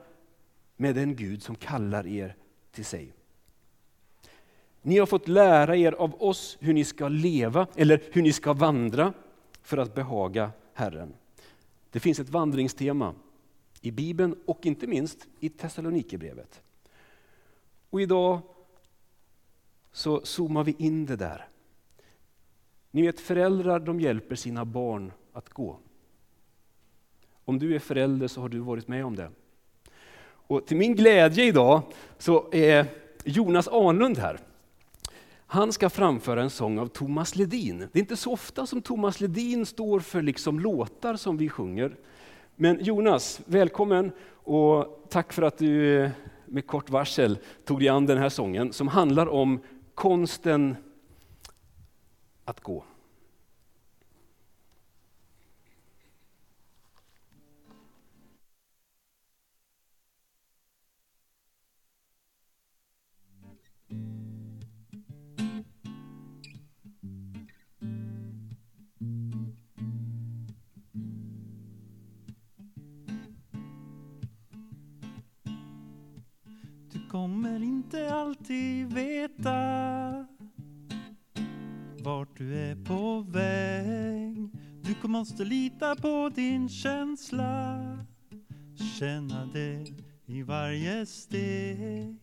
med 0.76 0.94
den 0.94 1.16
Gud 1.16 1.42
som 1.42 1.56
kallar 1.56 2.06
er 2.06 2.36
till 2.70 2.84
sig. 2.84 3.12
Ni 4.82 4.98
har 4.98 5.06
fått 5.06 5.28
lära 5.28 5.76
er 5.76 5.92
av 5.92 6.22
oss 6.22 6.56
hur 6.60 6.72
ni 6.72 6.84
ska 6.84 7.08
leva, 7.08 7.66
eller 7.76 8.02
hur 8.12 8.22
ni 8.22 8.32
ska 8.32 8.52
vandra 8.52 9.12
för 9.62 9.78
att 9.78 9.94
behaga 9.94 10.50
Herren. 10.72 11.14
Det 11.90 12.00
finns 12.00 12.20
ett 12.20 12.28
vandringstema 12.28 13.14
i 13.80 13.90
Bibeln 13.90 14.36
och 14.46 14.66
inte 14.66 14.86
minst 14.86 15.26
i 15.40 15.48
Thessalonikerbrevet. 15.48 16.62
Och 17.90 18.00
idag 18.00 18.40
så 19.92 20.20
zoomar 20.24 20.64
vi 20.64 20.74
in 20.78 21.06
det 21.06 21.16
där. 21.16 21.48
Ni 22.90 23.02
vet 23.02 23.20
föräldrar 23.20 23.80
de 23.80 24.00
hjälper 24.00 24.36
sina 24.36 24.64
barn 24.64 25.12
att 25.32 25.48
gå. 25.48 25.78
Om 27.44 27.58
du 27.58 27.74
är 27.74 27.78
förälder 27.78 28.28
så 28.28 28.40
har 28.40 28.48
du 28.48 28.58
varit 28.58 28.88
med 28.88 29.04
om 29.04 29.16
det. 29.16 29.30
Och 30.46 30.66
till 30.66 30.76
min 30.76 30.94
glädje 30.94 31.44
idag 31.44 31.82
så 32.18 32.48
är 32.52 32.86
Jonas 33.24 33.68
Arnlund 33.68 34.18
här. 34.18 34.38
Han 35.46 35.72
ska 35.72 35.90
framföra 35.90 36.42
en 36.42 36.50
sång 36.50 36.78
av 36.78 36.86
Thomas 36.86 37.36
Ledin. 37.36 37.78
Det 37.78 37.98
är 37.98 38.00
inte 38.00 38.16
så 38.16 38.32
ofta 38.32 38.66
som 38.66 38.82
Thomas 38.82 39.20
Ledin 39.20 39.66
står 39.66 40.00
för 40.00 40.22
liksom 40.22 40.60
låtar 40.60 41.16
som 41.16 41.36
vi 41.36 41.48
sjunger. 41.48 41.96
Men 42.56 42.84
Jonas, 42.84 43.40
välkommen 43.44 44.12
och 44.32 45.06
tack 45.10 45.32
för 45.32 45.42
att 45.42 45.58
du 45.58 46.10
med 46.46 46.66
kort 46.66 46.90
varsel 46.90 47.38
tog 47.64 47.80
dig 47.80 47.88
an 47.88 48.06
den 48.06 48.18
här 48.18 48.28
sången 48.28 48.72
som 48.72 48.88
handlar 48.88 49.26
om 49.26 49.60
konsten 49.94 50.76
att 52.44 52.60
gå. 52.60 52.84
Kommer 77.14 77.62
inte 77.62 78.14
alltid 78.14 78.92
veta 78.92 80.26
vart 82.04 82.38
du 82.38 82.58
är 82.58 82.84
på 82.84 83.20
väg. 83.20 84.50
Du 84.82 85.08
måste 85.08 85.44
lita 85.44 85.96
på 85.96 86.30
din 86.34 86.68
känsla, 86.68 87.80
känna 88.98 89.46
det 89.46 89.86
i 90.26 90.42
varje 90.42 91.06
steg. 91.06 92.16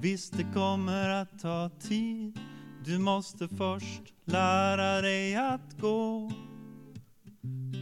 Visst, 0.00 0.36
det 0.36 0.46
kommer 0.54 1.08
att 1.08 1.38
ta 1.38 1.70
tid. 1.80 2.38
Du 2.84 2.98
måste 2.98 3.48
först 3.48 4.02
lära 4.24 5.00
dig 5.00 5.36
att 5.36 5.80
gå. 5.80 6.32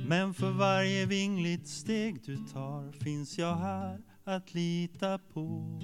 Men 0.08 0.34
för 0.34 0.50
varje 0.50 1.06
vingligt 1.06 1.68
steg 1.68 2.22
du 2.24 2.36
tar 2.36 2.92
finns 2.92 3.38
jag 3.38 3.56
här 3.56 4.02
att 4.24 4.54
lita 4.54 5.18
på. 5.18 5.80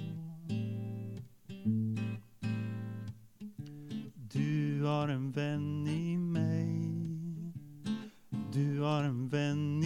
Har 5.03 5.09
en 5.09 5.31
vän 5.31 5.87
i 5.87 6.17
mig. 6.17 6.93
Du 8.53 8.79
har 8.79 9.03
en 9.03 9.29
vän 9.29 9.82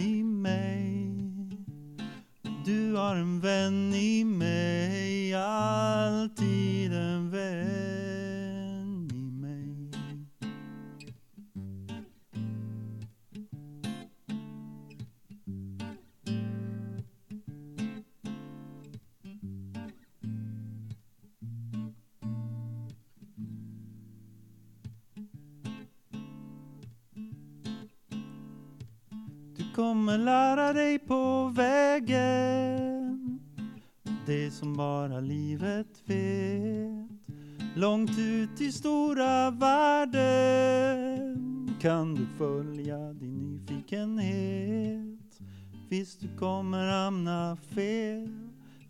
fel. 47.88 48.28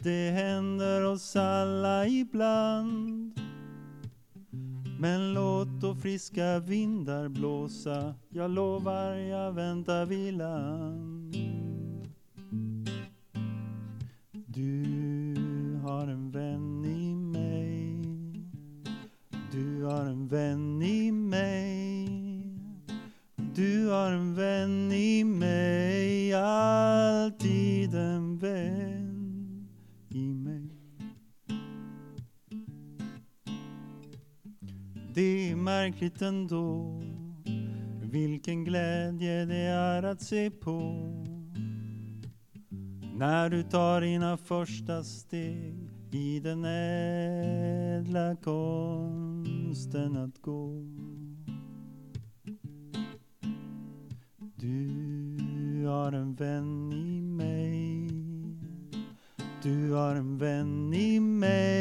Det 0.03 0.31
händer 0.31 1.05
oss 1.05 1.37
alla 1.37 2.07
ibland. 2.07 3.41
Men 5.01 5.35
låt 5.35 5.69
då 5.81 5.95
friska 5.95 6.59
vindar 6.59 7.29
blåsa, 7.29 8.15
jag 8.29 8.51
lovar 8.51 9.15
jag 9.15 9.53
väntar 9.53 10.07
vid 10.07 10.35
land. 10.35 11.37
Du 14.33 15.35
har 15.83 16.07
en 16.07 16.31
vän 16.31 16.85
i 16.85 17.15
mig, 17.15 18.03
du 19.53 19.85
har 19.85 20.05
en 20.05 20.29
vän 20.29 20.83
i 20.83 21.13
mig. 21.13 22.09
Du 23.59 23.89
har 23.89 24.13
en 24.13 24.35
vän 24.35 24.93
i 24.93 25.25
mig, 25.25 26.35
alltid 26.35 27.95
en 27.95 28.39
vän. 28.39 28.88
Det 35.19 35.51
är 35.51 35.57
märkligt 35.57 36.23
ändå 36.23 37.01
vilken 38.03 38.65
glädje 38.65 39.45
det 39.45 39.57
är 39.57 40.03
att 40.03 40.23
se 40.23 40.51
på 40.51 40.81
när 43.15 43.51
du 43.51 43.63
tar 43.63 44.01
dina 44.01 44.37
första 44.37 45.05
steg 45.05 45.75
i 46.11 46.41
den 46.41 46.65
ädla 46.65 48.37
konsten 48.37 50.17
att 50.17 50.43
gå. 50.43 50.85
Du 54.57 55.87
har 55.87 56.13
en 56.13 56.35
vän 56.35 56.93
i 56.93 57.21
mig. 57.21 58.09
Du 59.63 59.93
har 59.93 60.17
en 60.17 60.39
vän 60.39 60.95
i 60.95 61.21
mig. 61.21 61.78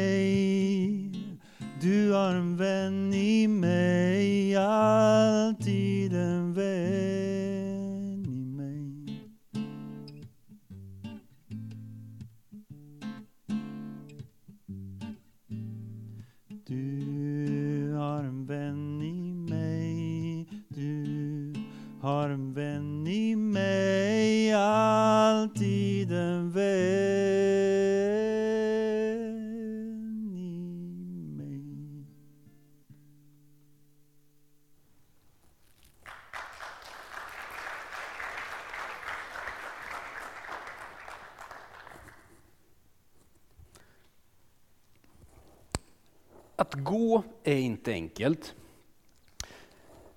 Att 46.58 46.74
gå 46.74 47.22
är 47.44 47.56
inte 47.56 47.92
enkelt. 47.92 48.54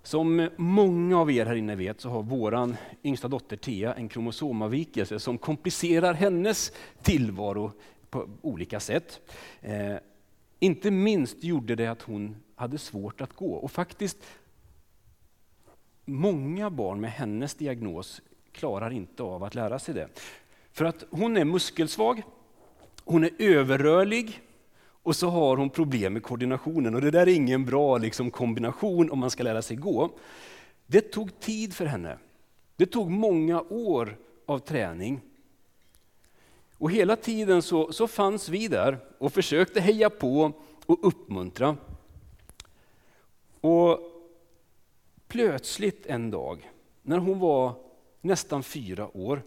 Som 0.03 0.49
många 0.57 1.19
av 1.19 1.31
er 1.31 1.45
här 1.45 1.55
inne 1.55 1.75
vet 1.75 2.01
så 2.01 2.09
har 2.09 2.23
vår 2.23 2.75
yngsta 3.03 3.27
dotter 3.27 3.57
Thea 3.57 3.93
en 3.93 4.09
kromosomavvikelse 4.09 5.19
som 5.19 5.37
komplicerar 5.37 6.13
hennes 6.13 6.71
tillvaro 7.01 7.71
på 8.09 8.29
olika 8.41 8.79
sätt. 8.79 9.19
Eh, 9.61 9.95
inte 10.59 10.91
minst 10.91 11.43
gjorde 11.43 11.75
det 11.75 11.87
att 11.87 12.01
hon 12.01 12.35
hade 12.55 12.77
svårt 12.77 13.21
att 13.21 13.35
gå 13.35 13.53
och 13.53 13.71
faktiskt 13.71 14.17
många 16.05 16.69
barn 16.69 17.01
med 17.01 17.11
hennes 17.11 17.55
diagnos 17.55 18.21
klarar 18.51 18.91
inte 18.91 19.23
av 19.23 19.43
att 19.43 19.55
lära 19.55 19.79
sig 19.79 19.93
det. 19.93 20.07
För 20.71 20.85
att 20.85 21.03
hon 21.09 21.37
är 21.37 21.45
muskelsvag, 21.45 22.21
hon 23.03 23.23
är 23.23 23.31
överrörlig 23.39 24.41
och 25.03 25.15
så 25.15 25.29
har 25.29 25.57
hon 25.57 25.69
problem 25.69 26.13
med 26.13 26.23
koordinationen. 26.23 26.95
Och 26.95 27.01
det 27.01 27.11
där 27.11 27.21
är 27.21 27.33
ingen 27.33 27.65
bra 27.65 27.97
liksom, 27.97 28.31
kombination 28.31 29.11
om 29.11 29.19
man 29.19 29.29
ska 29.29 29.43
lära 29.43 29.61
sig 29.61 29.77
gå. 29.77 30.11
Det 30.87 31.01
tog 31.01 31.39
tid 31.39 31.73
för 31.73 31.85
henne. 31.85 32.17
Det 32.75 32.85
tog 32.85 33.11
många 33.11 33.61
år 33.61 34.17
av 34.45 34.59
träning. 34.59 35.21
Och 36.77 36.91
hela 36.91 37.15
tiden 37.15 37.61
så, 37.61 37.93
så 37.93 38.07
fanns 38.07 38.49
vi 38.49 38.67
där 38.67 38.99
och 39.17 39.33
försökte 39.33 39.81
heja 39.81 40.09
på 40.09 40.51
och 40.85 41.07
uppmuntra. 41.07 41.77
Och 43.61 43.99
plötsligt 45.27 46.05
en 46.05 46.31
dag, 46.31 46.71
när 47.01 47.17
hon 47.17 47.39
var 47.39 47.73
nästan 48.21 48.63
fyra 48.63 49.17
år, 49.17 49.41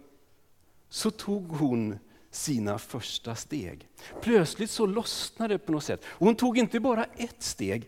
så 0.89 1.11
tog 1.11 1.49
hon 1.49 1.99
sina 2.35 2.79
första 2.79 3.35
steg. 3.35 3.89
Plötsligt 4.23 4.71
så 4.71 4.87
lossnade 4.87 5.55
det 5.55 5.59
på 5.59 5.73
något 5.73 5.85
sätt. 5.85 6.05
Och 6.07 6.27
hon 6.27 6.35
tog 6.37 6.59
inte 6.59 6.81
bara 6.81 7.05
ett 7.05 7.43
steg, 7.43 7.85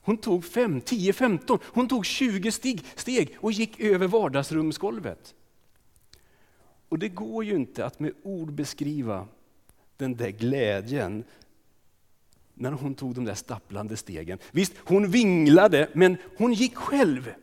hon 0.00 0.16
tog 0.16 0.44
fem, 0.44 0.80
tio, 0.80 1.12
femton, 1.12 1.58
hon 1.64 1.88
tog 1.88 2.06
tjugo 2.06 2.52
steg, 2.52 2.84
steg 2.94 3.36
och 3.40 3.52
gick 3.52 3.80
över 3.80 4.06
vardagsrumsgolvet. 4.06 5.34
Och 6.88 6.98
det 6.98 7.08
går 7.08 7.44
ju 7.44 7.54
inte 7.54 7.86
att 7.86 8.00
med 8.00 8.12
ord 8.22 8.52
beskriva 8.52 9.28
den 9.96 10.16
där 10.16 10.30
glädjen 10.30 11.24
när 12.54 12.72
hon 12.72 12.94
tog 12.94 13.14
de 13.14 13.24
där 13.24 13.34
stapplande 13.34 13.96
stegen. 13.96 14.38
Visst, 14.52 14.72
hon 14.78 15.10
vinglade, 15.10 15.88
men 15.92 16.16
hon 16.38 16.52
gick 16.52 16.76
själv. 16.76 17.34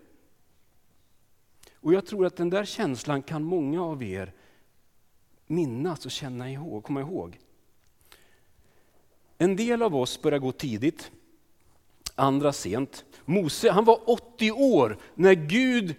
Och 1.76 1.94
jag 1.94 2.06
tror 2.06 2.26
att 2.26 2.36
den 2.36 2.50
där 2.50 2.66
känslan 2.66 3.22
kan 3.22 3.44
många 3.44 3.84
av 3.84 4.04
er 4.04 4.34
minnas 5.48 6.06
och 6.06 6.12
känna 6.12 6.52
ihåg, 6.52 6.84
komma 6.84 7.02
ihåg. 7.02 7.40
En 9.38 9.56
del 9.56 9.82
av 9.82 9.96
oss 9.96 10.22
börjar 10.22 10.40
gå 10.40 10.52
tidigt, 10.52 11.12
andra 12.16 12.54
sent. 12.54 13.06
Mose 13.26 13.72
han 13.72 13.86
var 13.86 14.10
80 14.10 14.52
år 14.52 14.98
när 15.16 15.34
Gud 15.34 15.96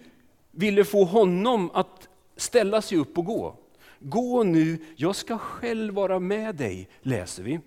ville 0.51 0.85
få 0.85 1.03
honom 1.03 1.71
att 1.73 2.09
ställa 2.35 2.81
sig 2.81 2.97
upp 2.97 3.17
och 3.17 3.25
gå. 3.25 3.57
Gå 3.99 4.43
nu, 4.43 4.77
jag 4.95 5.15
ska 5.15 5.37
själv 5.37 5.93
vara 5.93 6.19
med 6.19 6.55
dig, 6.55 6.89
läser 7.01 7.43
vi. 7.43 7.59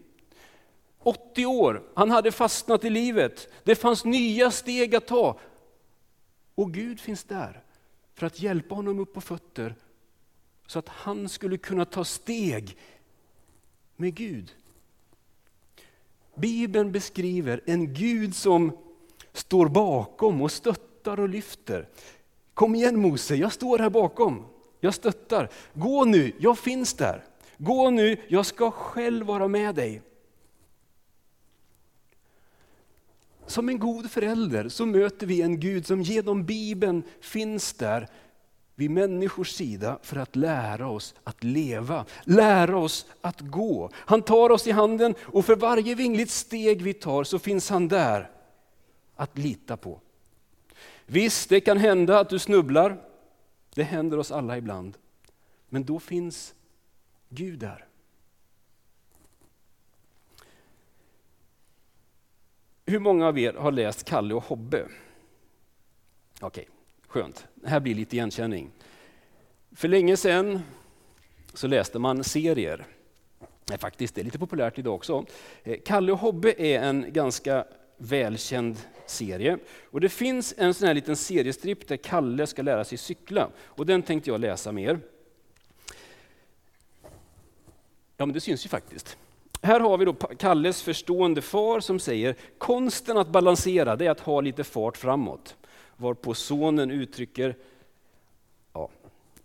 80 0.99 1.47
år, 1.47 1.83
han 1.95 2.11
hade 2.11 2.33
fastnat 2.33 2.85
i 2.85 2.91
livet. 2.91 3.49
Det 3.65 3.75
fanns 3.75 4.05
nya 4.05 4.51
steg 4.51 4.95
att 4.95 5.07
ta. 5.07 5.39
Och 6.55 6.73
Gud 6.73 7.01
finns 7.01 7.25
där 7.25 7.63
för 8.15 8.27
att 8.27 8.41
hjälpa 8.41 8.75
honom 8.75 8.99
upp 8.99 9.15
på 9.15 9.21
fötter 9.21 9.75
så 10.69 10.79
att 10.79 10.89
han 10.89 11.29
skulle 11.29 11.57
kunna 11.57 11.85
ta 11.85 12.05
steg 12.05 12.77
med 13.97 14.15
Gud. 14.15 14.55
Bibeln 16.35 16.93
beskriver 16.93 17.61
en 17.67 17.95
Gud 17.95 18.35
som 18.35 18.73
står 19.33 19.69
bakom 19.69 20.43
och 20.43 20.53
stöttar 20.53 21.21
och 21.21 21.29
lyfter. 21.29 21.89
Kom 22.55 22.75
igen 22.75 23.01
Mose, 23.01 23.35
jag 23.35 23.53
står 23.53 23.79
här 23.79 23.91
bakom. 23.91 24.47
Jag 24.81 24.95
stöttar. 24.95 25.51
Gå 25.75 26.05
nu, 26.05 26.33
jag 26.39 26.59
finns 26.59 26.95
där. 26.95 27.25
Gå 27.59 27.91
nu, 27.91 28.17
jag 28.29 28.47
ska 28.47 28.71
själv 28.71 29.27
vara 29.27 29.49
med 29.49 29.75
dig. 29.75 30.03
Som 33.47 33.69
en 33.69 33.79
god 33.79 34.11
förälder 34.11 34.69
så 34.69 34.87
möter 34.87 35.27
vi 35.27 35.43
en 35.43 35.61
Gud 35.61 35.87
som 35.87 36.03
genom 36.03 36.45
Bibeln 36.45 37.03
finns 37.21 37.73
där 37.73 38.09
vid 38.79 38.91
människors 38.91 39.53
sida 39.53 39.99
för 40.03 40.17
att 40.17 40.37
lära 40.37 40.89
oss 40.89 41.15
att 41.25 41.45
leva, 41.45 42.05
lära 42.25 42.79
oss 42.79 43.07
att 43.21 43.41
gå. 43.41 43.91
Han 43.95 44.23
tar 44.23 44.51
oss 44.51 44.67
i 44.67 44.71
handen 44.71 45.15
och 45.21 45.45
för 45.45 45.57
varje 45.57 45.95
vingligt 45.95 46.31
steg 46.31 46.83
vi 46.83 46.95
tar 46.95 47.25
så 47.25 47.39
finns 47.39 47.71
han 47.71 47.89
där 47.89 48.31
att 49.17 49.39
lita 49.39 49.77
på. 49.77 50.01
Visst, 51.07 51.49
det 51.49 51.61
kan 51.61 51.79
hända 51.79 52.19
att 52.21 52.31
du 52.31 52.39
snubblar. 52.39 53.05
Det 53.75 53.83
händer 53.83 54.19
oss 54.19 54.31
alla 54.31 54.59
ibland. 54.59 54.99
Men 55.69 55.85
då 55.85 56.01
finns 56.01 56.55
Gud 57.29 57.59
där. 57.59 57.85
Hur 62.87 62.99
många 62.99 63.27
av 63.27 63.39
er 63.39 63.53
har 63.53 63.73
läst 63.73 64.05
Kalle 64.05 64.35
och 64.35 64.45
Hobbe? 64.45 64.89
Okej, 66.41 66.69
skönt. 67.09 67.47
Det 67.55 67.69
här 67.69 67.81
blir 67.81 67.95
lite 67.95 68.17
igenkänning. 68.17 68.71
För 69.73 69.89
länge 69.89 70.17
sedan 70.17 70.63
så 71.55 71.67
läste 71.67 71.99
man 71.99 72.25
serier. 72.25 72.87
Nej, 73.69 73.79
faktiskt, 73.79 74.15
det 74.15 74.21
är 74.21 74.25
lite 74.25 74.39
populärt 74.39 74.79
idag 74.79 74.95
också. 74.95 75.27
Eh, 75.63 75.79
Kalle 75.85 76.13
och 76.13 76.19
Hobbe 76.19 76.63
är 76.63 76.81
en 76.83 77.13
ganska 77.13 77.65
välkänd 77.97 78.77
serie. 79.07 79.59
Och 79.91 80.01
det 80.01 80.09
finns 80.09 80.55
en 80.59 80.75
sån 80.75 80.87
här 80.87 80.95
liten 80.95 81.17
seriestripp 81.17 81.89
där 81.89 81.97
Kalle 81.97 82.47
ska 82.47 82.63
lära 82.63 82.85
sig 82.85 82.99
cykla. 82.99 83.49
Och 83.65 83.87
den 83.87 84.03
tänkte 84.03 84.31
jag 84.31 84.41
läsa 84.41 84.73
med 84.73 84.85
er. 84.85 85.01
Ja, 88.17 88.27
men 88.27 88.33
det 88.33 88.41
syns 88.41 88.65
ju 88.65 88.69
faktiskt. 88.69 89.17
Här 89.63 89.81
har 89.81 89.99
vi 89.99 90.05
då 90.05 90.13
Kalles 90.13 90.83
förstående 90.83 91.43
far 91.43 91.81
som 91.81 92.01
säger 92.01 92.37
konsten 92.59 93.17
att 93.17 93.29
balansera 93.29 93.97
det 93.97 94.07
är 94.07 94.11
att 94.11 94.21
ha 94.21 94.41
lite 94.41 94.65
fart 94.65 94.97
framåt. 94.97 95.57
Varpå 96.01 96.35
sonen 96.35 96.91
uttrycker 96.91 97.57
ja, 98.73 98.89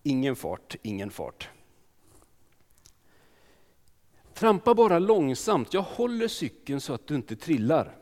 ingen 0.03 0.35
fart, 0.35 0.75
ingen 0.81 1.11
fart. 1.11 1.49
Trampa 4.33 4.73
bara 4.73 4.99
långsamt, 4.99 5.73
jag 5.73 5.81
håller 5.81 6.27
cykeln 6.27 6.81
så 6.81 6.93
att 6.93 7.07
du 7.07 7.15
inte 7.15 7.35
trillar. 7.35 7.95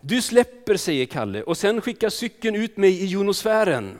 Du 0.00 0.22
släpper, 0.22 0.76
säger 0.76 1.06
Kalle, 1.06 1.42
och 1.42 1.56
sen 1.56 1.80
skickar 1.80 2.08
cykeln 2.08 2.56
ut 2.56 2.76
mig 2.76 3.02
i 3.02 3.06
jonosfären. 3.06 3.98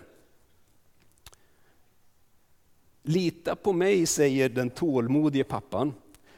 Lita 3.02 3.56
på 3.56 3.72
mig, 3.72 4.06
säger 4.06 4.48
den 4.48 4.70
tålmodige 4.70 5.44
pappan. 5.44 5.94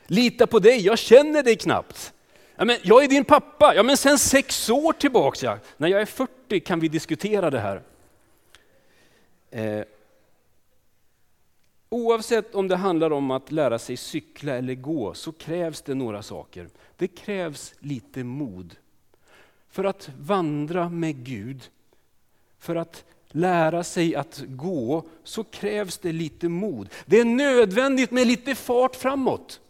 Lita 0.07 0.47
på 0.47 0.59
dig, 0.59 0.81
jag 0.81 0.99
känner 0.99 1.43
dig 1.43 1.57
knappt. 1.57 2.14
Ja, 2.57 2.65
men 2.65 2.77
jag 2.83 3.05
är 3.05 3.09
din 3.09 3.25
pappa, 3.25 3.75
ja, 3.75 3.83
men 3.83 3.97
sen 3.97 4.19
sex 4.19 4.71
år 4.71 4.93
tillbaka, 4.93 5.47
ja. 5.47 5.59
när 5.77 5.89
jag 5.89 6.01
är 6.01 6.07
40 6.07 6.61
kan 6.61 6.81
vi 6.81 6.89
diskutera 6.89 7.51
det 7.51 7.61
här. 7.61 7.83
Eh, 9.51 9.85
oavsett 11.89 12.55
om 12.55 12.69
det 12.69 12.77
handlar 12.77 13.11
om 13.11 13.31
att 13.31 13.53
lära 13.53 13.79
sig 13.79 13.97
cykla 13.97 14.55
eller 14.55 14.75
gå 14.75 15.15
så 15.15 15.33
krävs 15.33 15.83
det 15.83 15.95
några 15.95 16.23
saker. 16.23 16.69
Det 16.97 17.09
krävs 17.09 17.75
lite 17.79 18.25
mod. 18.25 18.77
för 19.69 19.85
att 19.85 20.11
vandra 20.19 20.89
med 20.89 21.25
Gud, 21.25 21.71
för 22.59 22.77
att 22.77 23.05
lära 23.29 23.85
sig 23.85 24.15
att 24.15 24.43
gå, 24.47 25.05
så 25.25 25.45
krävs 25.45 25.99
det 25.99 26.13
lite 26.13 26.49
mod. 26.49 26.89
Det 27.07 27.21
är 27.21 27.25
nödvändigt 27.25 28.11
med 28.11 28.27
lite 28.27 28.55
fart 28.55 28.97
framåt. 28.97 29.61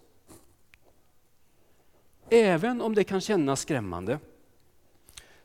Även 2.30 2.80
om 2.80 2.94
det 2.94 3.04
kan 3.04 3.20
kännas 3.20 3.60
skrämmande. 3.60 4.18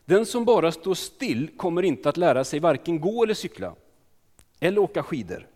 Den 0.04 0.26
som 0.26 0.44
bara 0.44 0.72
står 0.72 0.94
still 0.94 1.50
kommer 1.56 1.82
inte 1.82 2.08
att 2.08 2.16
lära 2.16 2.44
sig 2.44 2.60
varken 2.60 3.00
gå 3.00 3.22
eller 3.22 3.34
cykla, 3.34 3.74
eller 4.60 4.78
åka 4.78 5.02
skidor. 5.02 5.46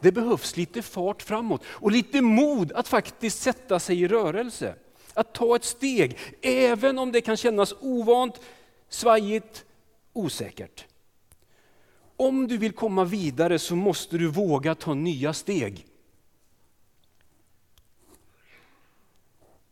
Det 0.00 0.12
behövs 0.12 0.56
lite 0.56 0.82
fart 0.82 1.22
framåt 1.22 1.62
och 1.66 1.92
lite 1.92 2.20
mod 2.20 2.72
att 2.72 2.88
faktiskt 2.88 3.42
sätta 3.42 3.78
sig 3.78 4.02
i 4.02 4.08
rörelse. 4.08 4.74
Att 5.14 5.32
ta 5.32 5.56
ett 5.56 5.64
steg, 5.64 6.18
även 6.42 6.98
om 6.98 7.12
det 7.12 7.20
kan 7.20 7.36
kännas 7.36 7.74
ovant, 7.80 8.40
svajigt, 8.88 9.64
osäkert. 10.12 10.86
Om 12.16 12.48
du 12.48 12.58
vill 12.58 12.72
komma 12.72 13.04
vidare 13.04 13.58
så 13.58 13.76
måste 13.76 14.18
du 14.18 14.28
våga 14.28 14.74
ta 14.74 14.94
nya 14.94 15.32
steg. 15.32 15.86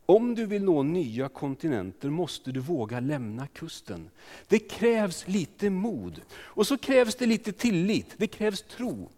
Om 0.06 0.34
du 0.34 0.46
vill 0.46 0.64
nå 0.64 0.82
nya 0.82 1.28
kontinenter 1.28 2.10
måste 2.10 2.52
du 2.52 2.60
våga 2.60 3.00
lämna 3.00 3.46
kusten. 3.46 4.10
Det 4.48 4.58
krävs 4.58 5.28
lite 5.28 5.70
mod 5.70 6.20
och 6.34 6.66
så 6.66 6.78
krävs 6.78 7.14
det 7.14 7.26
lite 7.26 7.52
tillit, 7.52 8.14
det 8.16 8.26
krävs 8.26 8.62
tro. 8.62 9.10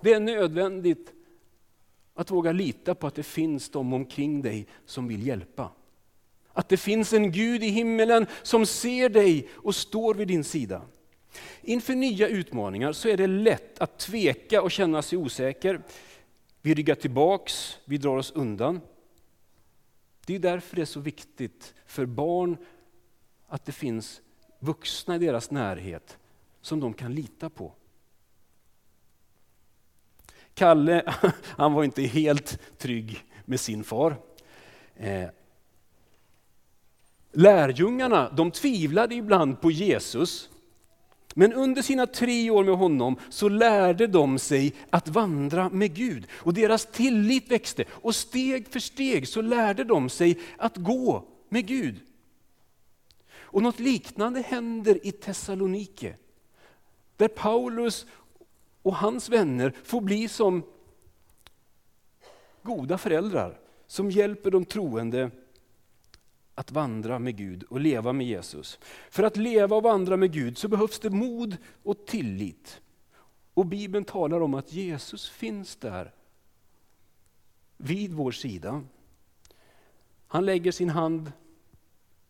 Det 0.00 0.12
är 0.12 0.20
nödvändigt 0.20 1.12
att 2.14 2.30
våga 2.30 2.52
lita 2.52 2.94
på 2.94 3.06
att 3.06 3.14
det 3.14 3.22
finns 3.22 3.68
de 3.68 3.92
omkring 3.92 4.42
dig 4.42 4.66
som 4.86 5.08
vill 5.08 5.26
hjälpa. 5.26 5.70
Att 6.52 6.68
det 6.68 6.76
finns 6.76 7.12
en 7.12 7.32
Gud 7.32 7.62
i 7.62 7.68
himmelen 7.68 8.26
som 8.42 8.66
ser 8.66 9.08
dig 9.08 9.48
och 9.52 9.74
står 9.74 10.14
vid 10.14 10.28
din 10.28 10.44
sida. 10.44 10.82
Inför 11.62 11.94
nya 11.94 12.28
utmaningar 12.28 12.92
så 12.92 13.08
är 13.08 13.16
det 13.16 13.26
lätt 13.26 13.78
att 13.78 13.98
tveka 13.98 14.62
och 14.62 14.70
känna 14.70 15.02
sig 15.02 15.18
osäker. 15.18 15.80
Vi 16.62 16.74
ryggar 16.74 16.94
tillbaks, 16.94 17.78
vi 17.84 17.98
drar 17.98 18.16
oss 18.16 18.30
undan. 18.30 18.80
Det 20.26 20.34
är 20.34 20.38
därför 20.38 20.76
det 20.76 20.82
är 20.82 20.86
så 20.86 21.00
viktigt 21.00 21.74
för 21.86 22.06
barn 22.06 22.56
att 23.46 23.64
det 23.64 23.72
finns 23.72 24.20
vuxna 24.58 25.16
i 25.16 25.18
deras 25.18 25.50
närhet 25.50 26.18
som 26.60 26.80
de 26.80 26.94
kan 26.94 27.14
lita 27.14 27.50
på. 27.50 27.72
Kalle, 30.54 31.14
han 31.42 31.72
var 31.72 31.84
inte 31.84 32.02
helt 32.02 32.78
trygg 32.78 33.24
med 33.44 33.60
sin 33.60 33.84
far. 33.84 34.16
Eh, 34.96 35.28
lärjungarna, 37.32 38.30
de 38.30 38.50
tvivlade 38.50 39.14
ibland 39.14 39.60
på 39.60 39.70
Jesus. 39.70 40.50
Men 41.38 41.52
under 41.52 41.82
sina 41.82 42.06
tre 42.06 42.50
år 42.50 42.64
med 42.64 42.76
honom 42.76 43.16
så 43.28 43.48
lärde 43.48 44.06
de 44.06 44.38
sig 44.38 44.74
att 44.90 45.08
vandra 45.08 45.68
med 45.70 45.94
Gud. 45.94 46.26
Och 46.32 46.54
deras 46.54 46.86
tillit 46.86 47.50
växte 47.50 47.84
och 47.90 48.14
steg 48.14 48.68
för 48.68 48.80
steg 48.80 49.28
så 49.28 49.40
lärde 49.42 49.84
de 49.84 50.08
sig 50.08 50.38
att 50.56 50.76
gå 50.76 51.24
med 51.48 51.66
Gud. 51.66 52.00
Och 53.34 53.62
något 53.62 53.78
liknande 53.78 54.40
händer 54.40 55.06
i 55.06 55.12
Thessalonike. 55.12 56.16
Där 57.16 57.28
Paulus 57.28 58.06
och 58.82 58.96
hans 58.96 59.28
vänner 59.28 59.72
får 59.84 60.00
bli 60.00 60.28
som 60.28 60.62
goda 62.62 62.98
föräldrar 62.98 63.58
som 63.86 64.10
hjälper 64.10 64.50
de 64.50 64.64
troende 64.64 65.30
att 66.58 66.70
vandra 66.70 67.18
med 67.18 67.36
Gud 67.36 67.62
och 67.62 67.80
leva 67.80 68.12
med 68.12 68.26
Jesus. 68.26 68.78
För 69.10 69.22
att 69.22 69.36
leva 69.36 69.76
och 69.76 69.82
vandra 69.82 70.16
med 70.16 70.32
Gud 70.32 70.58
så 70.58 70.68
behövs 70.68 70.98
det 70.98 71.10
mod 71.10 71.56
och 71.82 72.06
tillit. 72.06 72.80
Och 73.54 73.66
Bibeln 73.66 74.04
talar 74.04 74.40
om 74.40 74.54
att 74.54 74.72
Jesus 74.72 75.28
finns 75.28 75.76
där 75.76 76.14
vid 77.76 78.12
vår 78.12 78.32
sida. 78.32 78.82
Han 80.26 80.44
lägger 80.44 80.72
sin 80.72 80.90
hand 80.90 81.32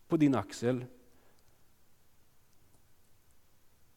på 0.09 0.17
din 0.17 0.35
axel 0.35 0.85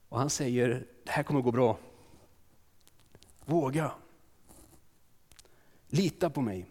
och 0.10 0.20
han 0.20 0.30
säger, 0.30 0.88
det 1.04 1.12
här 1.12 1.24
kommer 1.24 1.42
gå 1.42 1.52
bra. 1.52 1.78
Våga. 3.46 3.92
Lita 5.88 6.30
på 6.30 6.42
mig. 6.42 6.66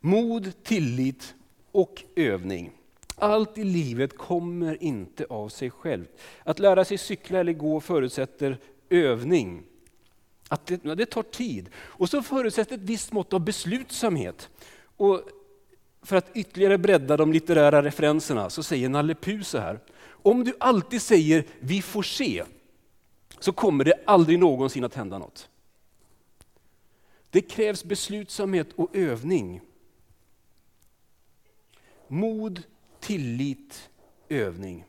Mod, 0.00 0.62
tillit 0.62 1.35
och 1.76 2.04
övning. 2.16 2.70
Allt 3.16 3.58
i 3.58 3.64
livet 3.64 4.18
kommer 4.18 4.82
inte 4.82 5.26
av 5.28 5.48
sig 5.48 5.70
självt. 5.70 6.08
Att 6.44 6.58
lära 6.58 6.84
sig 6.84 6.98
cykla 6.98 7.38
eller 7.38 7.52
gå 7.52 7.80
förutsätter 7.80 8.58
övning. 8.90 9.62
Att 10.48 10.66
det, 10.66 10.94
det 10.94 11.06
tar 11.06 11.22
tid. 11.22 11.68
Och 11.76 12.08
så 12.08 12.22
förutsätter 12.22 12.74
ett 12.74 12.82
visst 12.82 13.12
mått 13.12 13.32
av 13.32 13.40
beslutsamhet. 13.40 14.50
Och 14.96 15.20
för 16.02 16.16
att 16.16 16.30
ytterligare 16.34 16.78
bredda 16.78 17.16
de 17.16 17.32
litterära 17.32 17.82
referenserna 17.82 18.50
så 18.50 18.62
säger 18.62 18.88
Nalle 18.88 19.14
Puh 19.14 19.42
så 19.42 19.58
här. 19.58 19.80
Om 20.08 20.44
du 20.44 20.54
alltid 20.60 21.02
säger 21.02 21.44
vi 21.60 21.82
får 21.82 22.02
se, 22.02 22.44
så 23.38 23.52
kommer 23.52 23.84
det 23.84 23.94
aldrig 24.06 24.38
någonsin 24.38 24.84
att 24.84 24.94
hända 24.94 25.18
något. 25.18 25.48
Det 27.30 27.40
krävs 27.40 27.84
beslutsamhet 27.84 28.68
och 28.76 28.96
övning. 28.96 29.60
Mod, 32.08 32.62
tillit, 33.00 33.90
övning. 34.28 34.84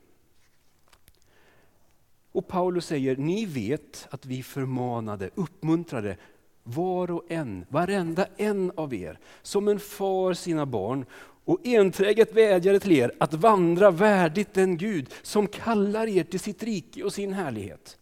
Och 2.31 2.47
Paulus 2.47 2.85
säger, 2.85 3.17
ni 3.17 3.45
vet 3.45 4.07
att 4.11 4.25
vi 4.25 4.43
förmanade, 4.43 5.29
uppmuntrade 5.35 6.17
var 6.63 7.11
och 7.11 7.25
en, 7.27 7.65
varenda 7.69 8.27
en 8.37 8.71
av 8.75 8.93
er, 8.93 9.19
som 9.41 9.67
en 9.67 9.79
far 9.79 10.33
sina 10.33 10.65
barn 10.65 11.05
och 11.19 11.59
enträget 11.63 12.33
vädjade 12.33 12.79
till 12.79 12.91
er 12.91 13.11
att 13.19 13.33
vandra 13.33 13.91
värdigt 13.91 14.53
den 14.53 14.77
Gud 14.77 15.13
som 15.21 15.47
kallar 15.47 16.07
er 16.07 16.23
till 16.23 16.39
sitt 16.39 16.63
rike 16.63 17.03
och 17.03 17.13
sin 17.13 17.33
härlighet. 17.33 17.97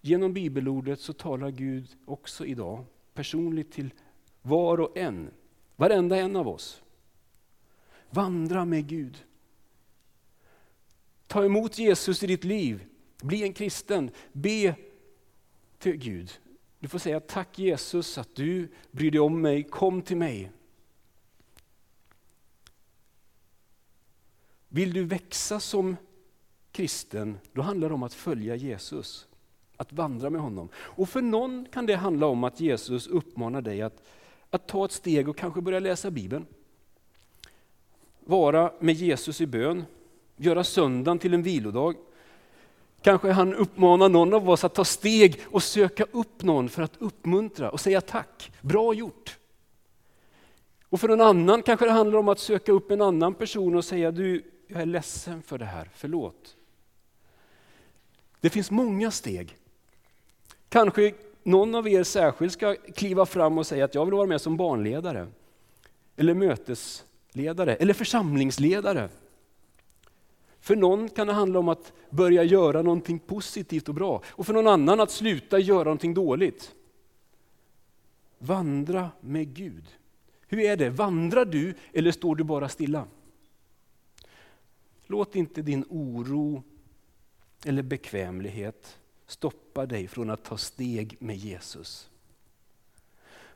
Genom 0.00 0.32
bibelordet 0.32 1.00
så 1.00 1.12
talar 1.12 1.50
Gud 1.50 1.88
också 2.04 2.46
idag 2.46 2.84
personligt 3.14 3.72
till 3.72 3.92
var 4.42 4.80
och 4.80 4.96
en, 4.96 5.30
varenda 5.80 6.16
en 6.16 6.36
av 6.36 6.48
oss. 6.48 6.82
Vandra 8.10 8.64
med 8.64 8.86
Gud. 8.86 9.24
Ta 11.26 11.44
emot 11.44 11.78
Jesus 11.78 12.22
i 12.22 12.26
ditt 12.26 12.44
liv, 12.44 12.84
bli 13.22 13.42
en 13.42 13.52
kristen, 13.52 14.10
be 14.32 14.74
till 15.78 15.96
Gud. 15.96 16.30
Du 16.78 16.88
får 16.88 16.98
säga 16.98 17.20
tack 17.20 17.58
Jesus 17.58 18.18
att 18.18 18.34
du 18.34 18.68
bryr 18.90 19.10
dig 19.10 19.20
om 19.20 19.40
mig, 19.40 19.62
kom 19.62 20.02
till 20.02 20.16
mig. 20.16 20.50
Vill 24.68 24.92
du 24.92 25.04
växa 25.04 25.60
som 25.60 25.96
kristen, 26.72 27.38
då 27.52 27.62
handlar 27.62 27.88
det 27.88 27.94
om 27.94 28.02
att 28.02 28.14
följa 28.14 28.56
Jesus 28.56 29.26
att 29.76 29.92
vandra 29.92 30.30
med 30.30 30.40
honom. 30.40 30.68
Och 30.74 31.08
för 31.08 31.22
någon 31.22 31.66
kan 31.72 31.86
det 31.86 31.96
handla 31.96 32.26
om 32.26 32.44
att 32.44 32.60
Jesus 32.60 33.06
uppmanar 33.06 33.62
dig 33.62 33.82
att, 33.82 34.02
att 34.50 34.66
ta 34.66 34.84
ett 34.84 34.92
steg 34.92 35.28
och 35.28 35.36
kanske 35.36 35.60
börja 35.60 35.80
läsa 35.80 36.10
Bibeln. 36.10 36.46
Vara 38.20 38.72
med 38.78 38.94
Jesus 38.94 39.40
i 39.40 39.46
bön, 39.46 39.84
göra 40.36 40.64
söndagen 40.64 41.18
till 41.18 41.34
en 41.34 41.42
vilodag. 41.42 41.94
Kanske 43.02 43.30
han 43.30 43.54
uppmanar 43.54 44.08
någon 44.08 44.34
av 44.34 44.50
oss 44.50 44.64
att 44.64 44.74
ta 44.74 44.84
steg 44.84 45.40
och 45.44 45.62
söka 45.62 46.04
upp 46.12 46.42
någon 46.42 46.68
för 46.68 46.82
att 46.82 46.96
uppmuntra 46.98 47.70
och 47.70 47.80
säga 47.80 48.00
tack, 48.00 48.52
bra 48.60 48.94
gjort. 48.94 49.38
Och 50.88 51.00
för 51.00 51.08
någon 51.08 51.20
annan 51.20 51.62
kanske 51.62 51.86
det 51.86 51.92
handlar 51.92 52.18
om 52.18 52.28
att 52.28 52.38
söka 52.38 52.72
upp 52.72 52.90
en 52.90 53.00
annan 53.00 53.34
person 53.34 53.74
och 53.76 53.84
säga 53.84 54.10
du, 54.10 54.42
jag 54.66 54.82
är 54.82 54.86
ledsen 54.86 55.42
för 55.42 55.58
det 55.58 55.64
här, 55.64 55.90
förlåt. 55.94 56.56
Det 58.40 58.50
finns 58.50 58.70
många 58.70 59.10
steg. 59.10 59.56
Kanske 60.68 61.12
någon 61.42 61.74
av 61.74 61.88
er 61.88 62.02
särskilt 62.02 62.52
ska 62.52 62.74
kliva 62.74 63.26
fram 63.26 63.58
och 63.58 63.66
säga 63.66 63.84
att 63.84 63.94
jag 63.94 64.04
vill 64.04 64.14
vara 64.14 64.26
med 64.26 64.40
som 64.40 64.56
barnledare, 64.56 65.28
eller 66.16 66.34
mötesledare, 66.34 67.74
eller 67.74 67.94
församlingsledare. 67.94 69.08
För 70.60 70.76
någon 70.76 71.08
kan 71.08 71.26
det 71.26 71.32
handla 71.32 71.58
om 71.58 71.68
att 71.68 71.92
börja 72.10 72.44
göra 72.44 72.82
någonting 72.82 73.18
positivt 73.18 73.88
och 73.88 73.94
bra, 73.94 74.22
och 74.26 74.46
för 74.46 74.52
någon 74.52 74.66
annan 74.66 75.00
att 75.00 75.10
sluta 75.10 75.58
göra 75.58 75.84
någonting 75.84 76.14
dåligt. 76.14 76.74
Vandra 78.38 79.10
med 79.20 79.54
Gud. 79.54 79.88
Hur 80.48 80.60
är 80.60 80.76
det, 80.76 80.90
vandrar 80.90 81.44
du 81.44 81.74
eller 81.92 82.12
står 82.12 82.36
du 82.36 82.44
bara 82.44 82.68
stilla? 82.68 83.06
Låt 85.06 85.36
inte 85.36 85.62
din 85.62 85.84
oro 85.88 86.62
eller 87.64 87.82
bekvämlighet 87.82 88.99
stoppar 89.30 89.86
dig 89.86 90.08
från 90.08 90.30
att 90.30 90.44
ta 90.44 90.56
steg 90.56 91.16
med 91.18 91.36
Jesus. 91.36 92.10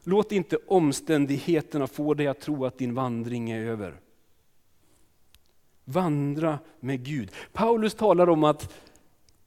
Låt 0.05 0.33
inte 0.33 0.59
omständigheterna 0.67 1.87
få 1.87 2.15
dig 2.15 2.27
att 2.27 2.41
tro 2.41 2.65
att 2.65 2.79
din 2.79 2.95
vandring 2.95 3.51
är 3.51 3.61
över. 3.61 4.01
Vandra 5.85 6.59
med 6.81 7.05
Gud. 7.05 7.31
Paulus 7.53 7.95
talar 7.95 8.29
om 8.29 8.45
att 8.45 8.75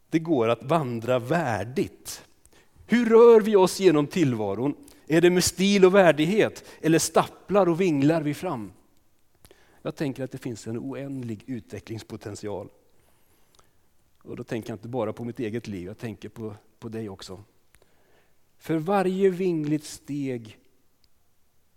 det 0.09 0.19
går 0.19 0.47
att 0.47 0.63
vandra 0.63 1.19
värdigt. 1.19 2.23
Hur 2.85 3.09
rör 3.09 3.41
vi 3.41 3.55
oss 3.55 3.79
genom 3.79 4.07
tillvaron? 4.07 4.75
Är 5.07 5.21
det 5.21 5.29
med 5.29 5.43
stil 5.43 5.85
och 5.85 5.95
värdighet 5.95 6.65
eller 6.81 6.99
stapplar 6.99 7.69
och 7.69 7.81
vinglar 7.81 8.21
vi 8.21 8.33
fram? 8.33 8.71
Jag 9.81 9.95
tänker 9.95 10.23
att 10.23 10.31
det 10.31 10.37
finns 10.37 10.67
en 10.67 10.77
oändlig 10.77 11.43
utvecklingspotential. 11.45 12.69
Och 14.27 14.35
då 14.35 14.43
tänker 14.43 14.69
jag 14.69 14.75
inte 14.75 14.87
bara 14.87 15.13
på 15.13 15.23
mitt 15.23 15.39
eget 15.39 15.67
liv, 15.67 15.85
jag 15.85 15.97
tänker 15.97 16.29
på, 16.29 16.55
på 16.79 16.89
dig 16.89 17.09
också. 17.09 17.43
För 18.57 18.77
varje 18.77 19.29
vingligt 19.29 19.83
steg 19.83 20.59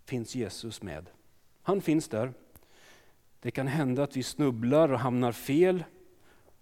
finns 0.05 0.35
Jesus 0.35 0.81
med. 0.81 1.09
Han 1.61 1.81
finns 1.81 2.07
där. 2.07 2.33
Det 3.39 3.51
kan 3.51 3.67
hända 3.67 4.03
att 4.03 4.17
vi 4.17 4.23
snubblar 4.23 4.93
och 4.93 4.99
hamnar 4.99 5.31
fel, 5.31 5.83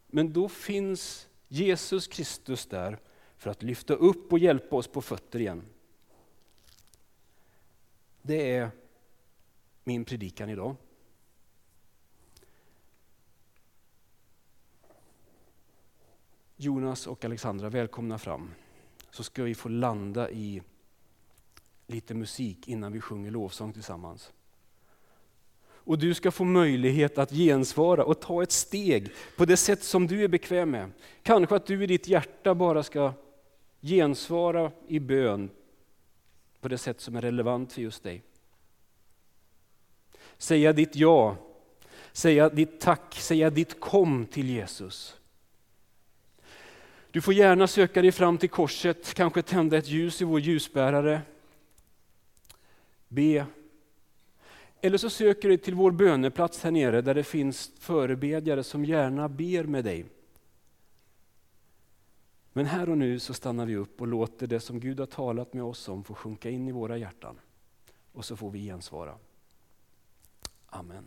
men 0.07 0.33
då 0.33 0.49
finns 0.49 1.27
Jesus 1.47 2.07
Kristus 2.07 2.65
där 2.65 2.99
för 3.37 3.49
att 3.49 3.63
lyfta 3.63 3.93
upp 3.93 4.31
och 4.31 4.39
hjälpa 4.39 4.75
oss 4.75 4.87
på 4.87 5.01
fötter 5.01 5.39
igen. 5.39 5.63
Det 8.21 8.55
är 8.55 8.71
min 9.83 10.05
predikan 10.05 10.49
idag. 10.49 10.75
Jonas 16.61 17.07
och 17.07 17.25
Alexandra, 17.25 17.69
välkomna 17.69 18.17
fram. 18.17 18.49
Så 19.11 19.23
ska 19.23 19.43
vi 19.43 19.55
få 19.55 19.69
landa 19.69 20.29
i 20.29 20.61
lite 21.87 22.13
musik 22.13 22.67
innan 22.67 22.91
vi 22.91 23.01
sjunger 23.01 23.31
lovsång 23.31 23.73
tillsammans. 23.73 24.31
Och 25.61 25.99
du 25.99 26.13
ska 26.13 26.31
få 26.31 26.43
möjlighet 26.43 27.17
att 27.17 27.31
gensvara 27.31 28.03
och 28.03 28.19
ta 28.19 28.43
ett 28.43 28.51
steg 28.51 29.11
på 29.37 29.45
det 29.45 29.57
sätt 29.57 29.83
som 29.83 30.07
du 30.07 30.23
är 30.23 30.27
bekväm 30.27 30.71
med. 30.71 30.91
Kanske 31.23 31.55
att 31.55 31.65
du 31.65 31.83
i 31.83 31.87
ditt 31.87 32.07
hjärta 32.07 32.55
bara 32.55 32.83
ska 32.83 33.13
gensvara 33.81 34.71
i 34.87 34.99
bön 34.99 35.49
på 36.61 36.67
det 36.67 36.77
sätt 36.77 37.01
som 37.01 37.15
är 37.15 37.21
relevant 37.21 37.73
för 37.73 37.81
just 37.81 38.03
dig. 38.03 38.23
Säga 40.37 40.73
ditt 40.73 40.95
ja, 40.95 41.37
säga 42.11 42.49
ditt 42.49 42.79
tack, 42.79 43.13
säga 43.13 43.49
ditt 43.49 43.79
kom 43.79 44.25
till 44.25 44.49
Jesus. 44.49 45.18
Du 47.11 47.21
får 47.21 47.33
gärna 47.33 47.67
söka 47.67 48.01
dig 48.01 48.11
fram 48.11 48.37
till 48.37 48.49
korset, 48.49 49.13
kanske 49.13 49.41
tända 49.41 49.77
ett 49.77 49.87
ljus 49.87 50.21
i 50.21 50.25
vår 50.25 50.39
ljusbärare. 50.39 51.21
Be. 53.07 53.45
Eller 54.81 54.97
så 54.97 55.09
söker 55.09 55.41
du 55.41 55.47
dig 55.47 55.63
till 55.63 55.75
vår 55.75 55.91
böneplats 55.91 56.63
här 56.63 56.71
nere 56.71 57.01
där 57.01 57.13
det 57.13 57.23
finns 57.23 57.71
förebedjare 57.79 58.63
som 58.63 58.85
gärna 58.85 59.29
ber 59.29 59.63
med 59.63 59.83
dig. 59.83 60.05
Men 62.53 62.65
här 62.65 62.89
och 62.89 62.97
nu 62.97 63.19
så 63.19 63.33
stannar 63.33 63.65
vi 63.65 63.75
upp 63.75 64.01
och 64.01 64.07
låter 64.07 64.47
det 64.47 64.59
som 64.59 64.79
Gud 64.79 64.99
har 64.99 65.05
talat 65.05 65.53
med 65.53 65.63
oss 65.63 65.89
om 65.89 66.03
få 66.03 66.13
sjunka 66.13 66.49
in 66.49 66.67
i 66.67 66.71
våra 66.71 66.97
hjärtan. 66.97 67.39
Och 68.13 68.25
så 68.25 68.35
får 68.35 68.51
vi 68.51 68.59
gensvara. 68.59 69.15
Amen. 70.65 71.03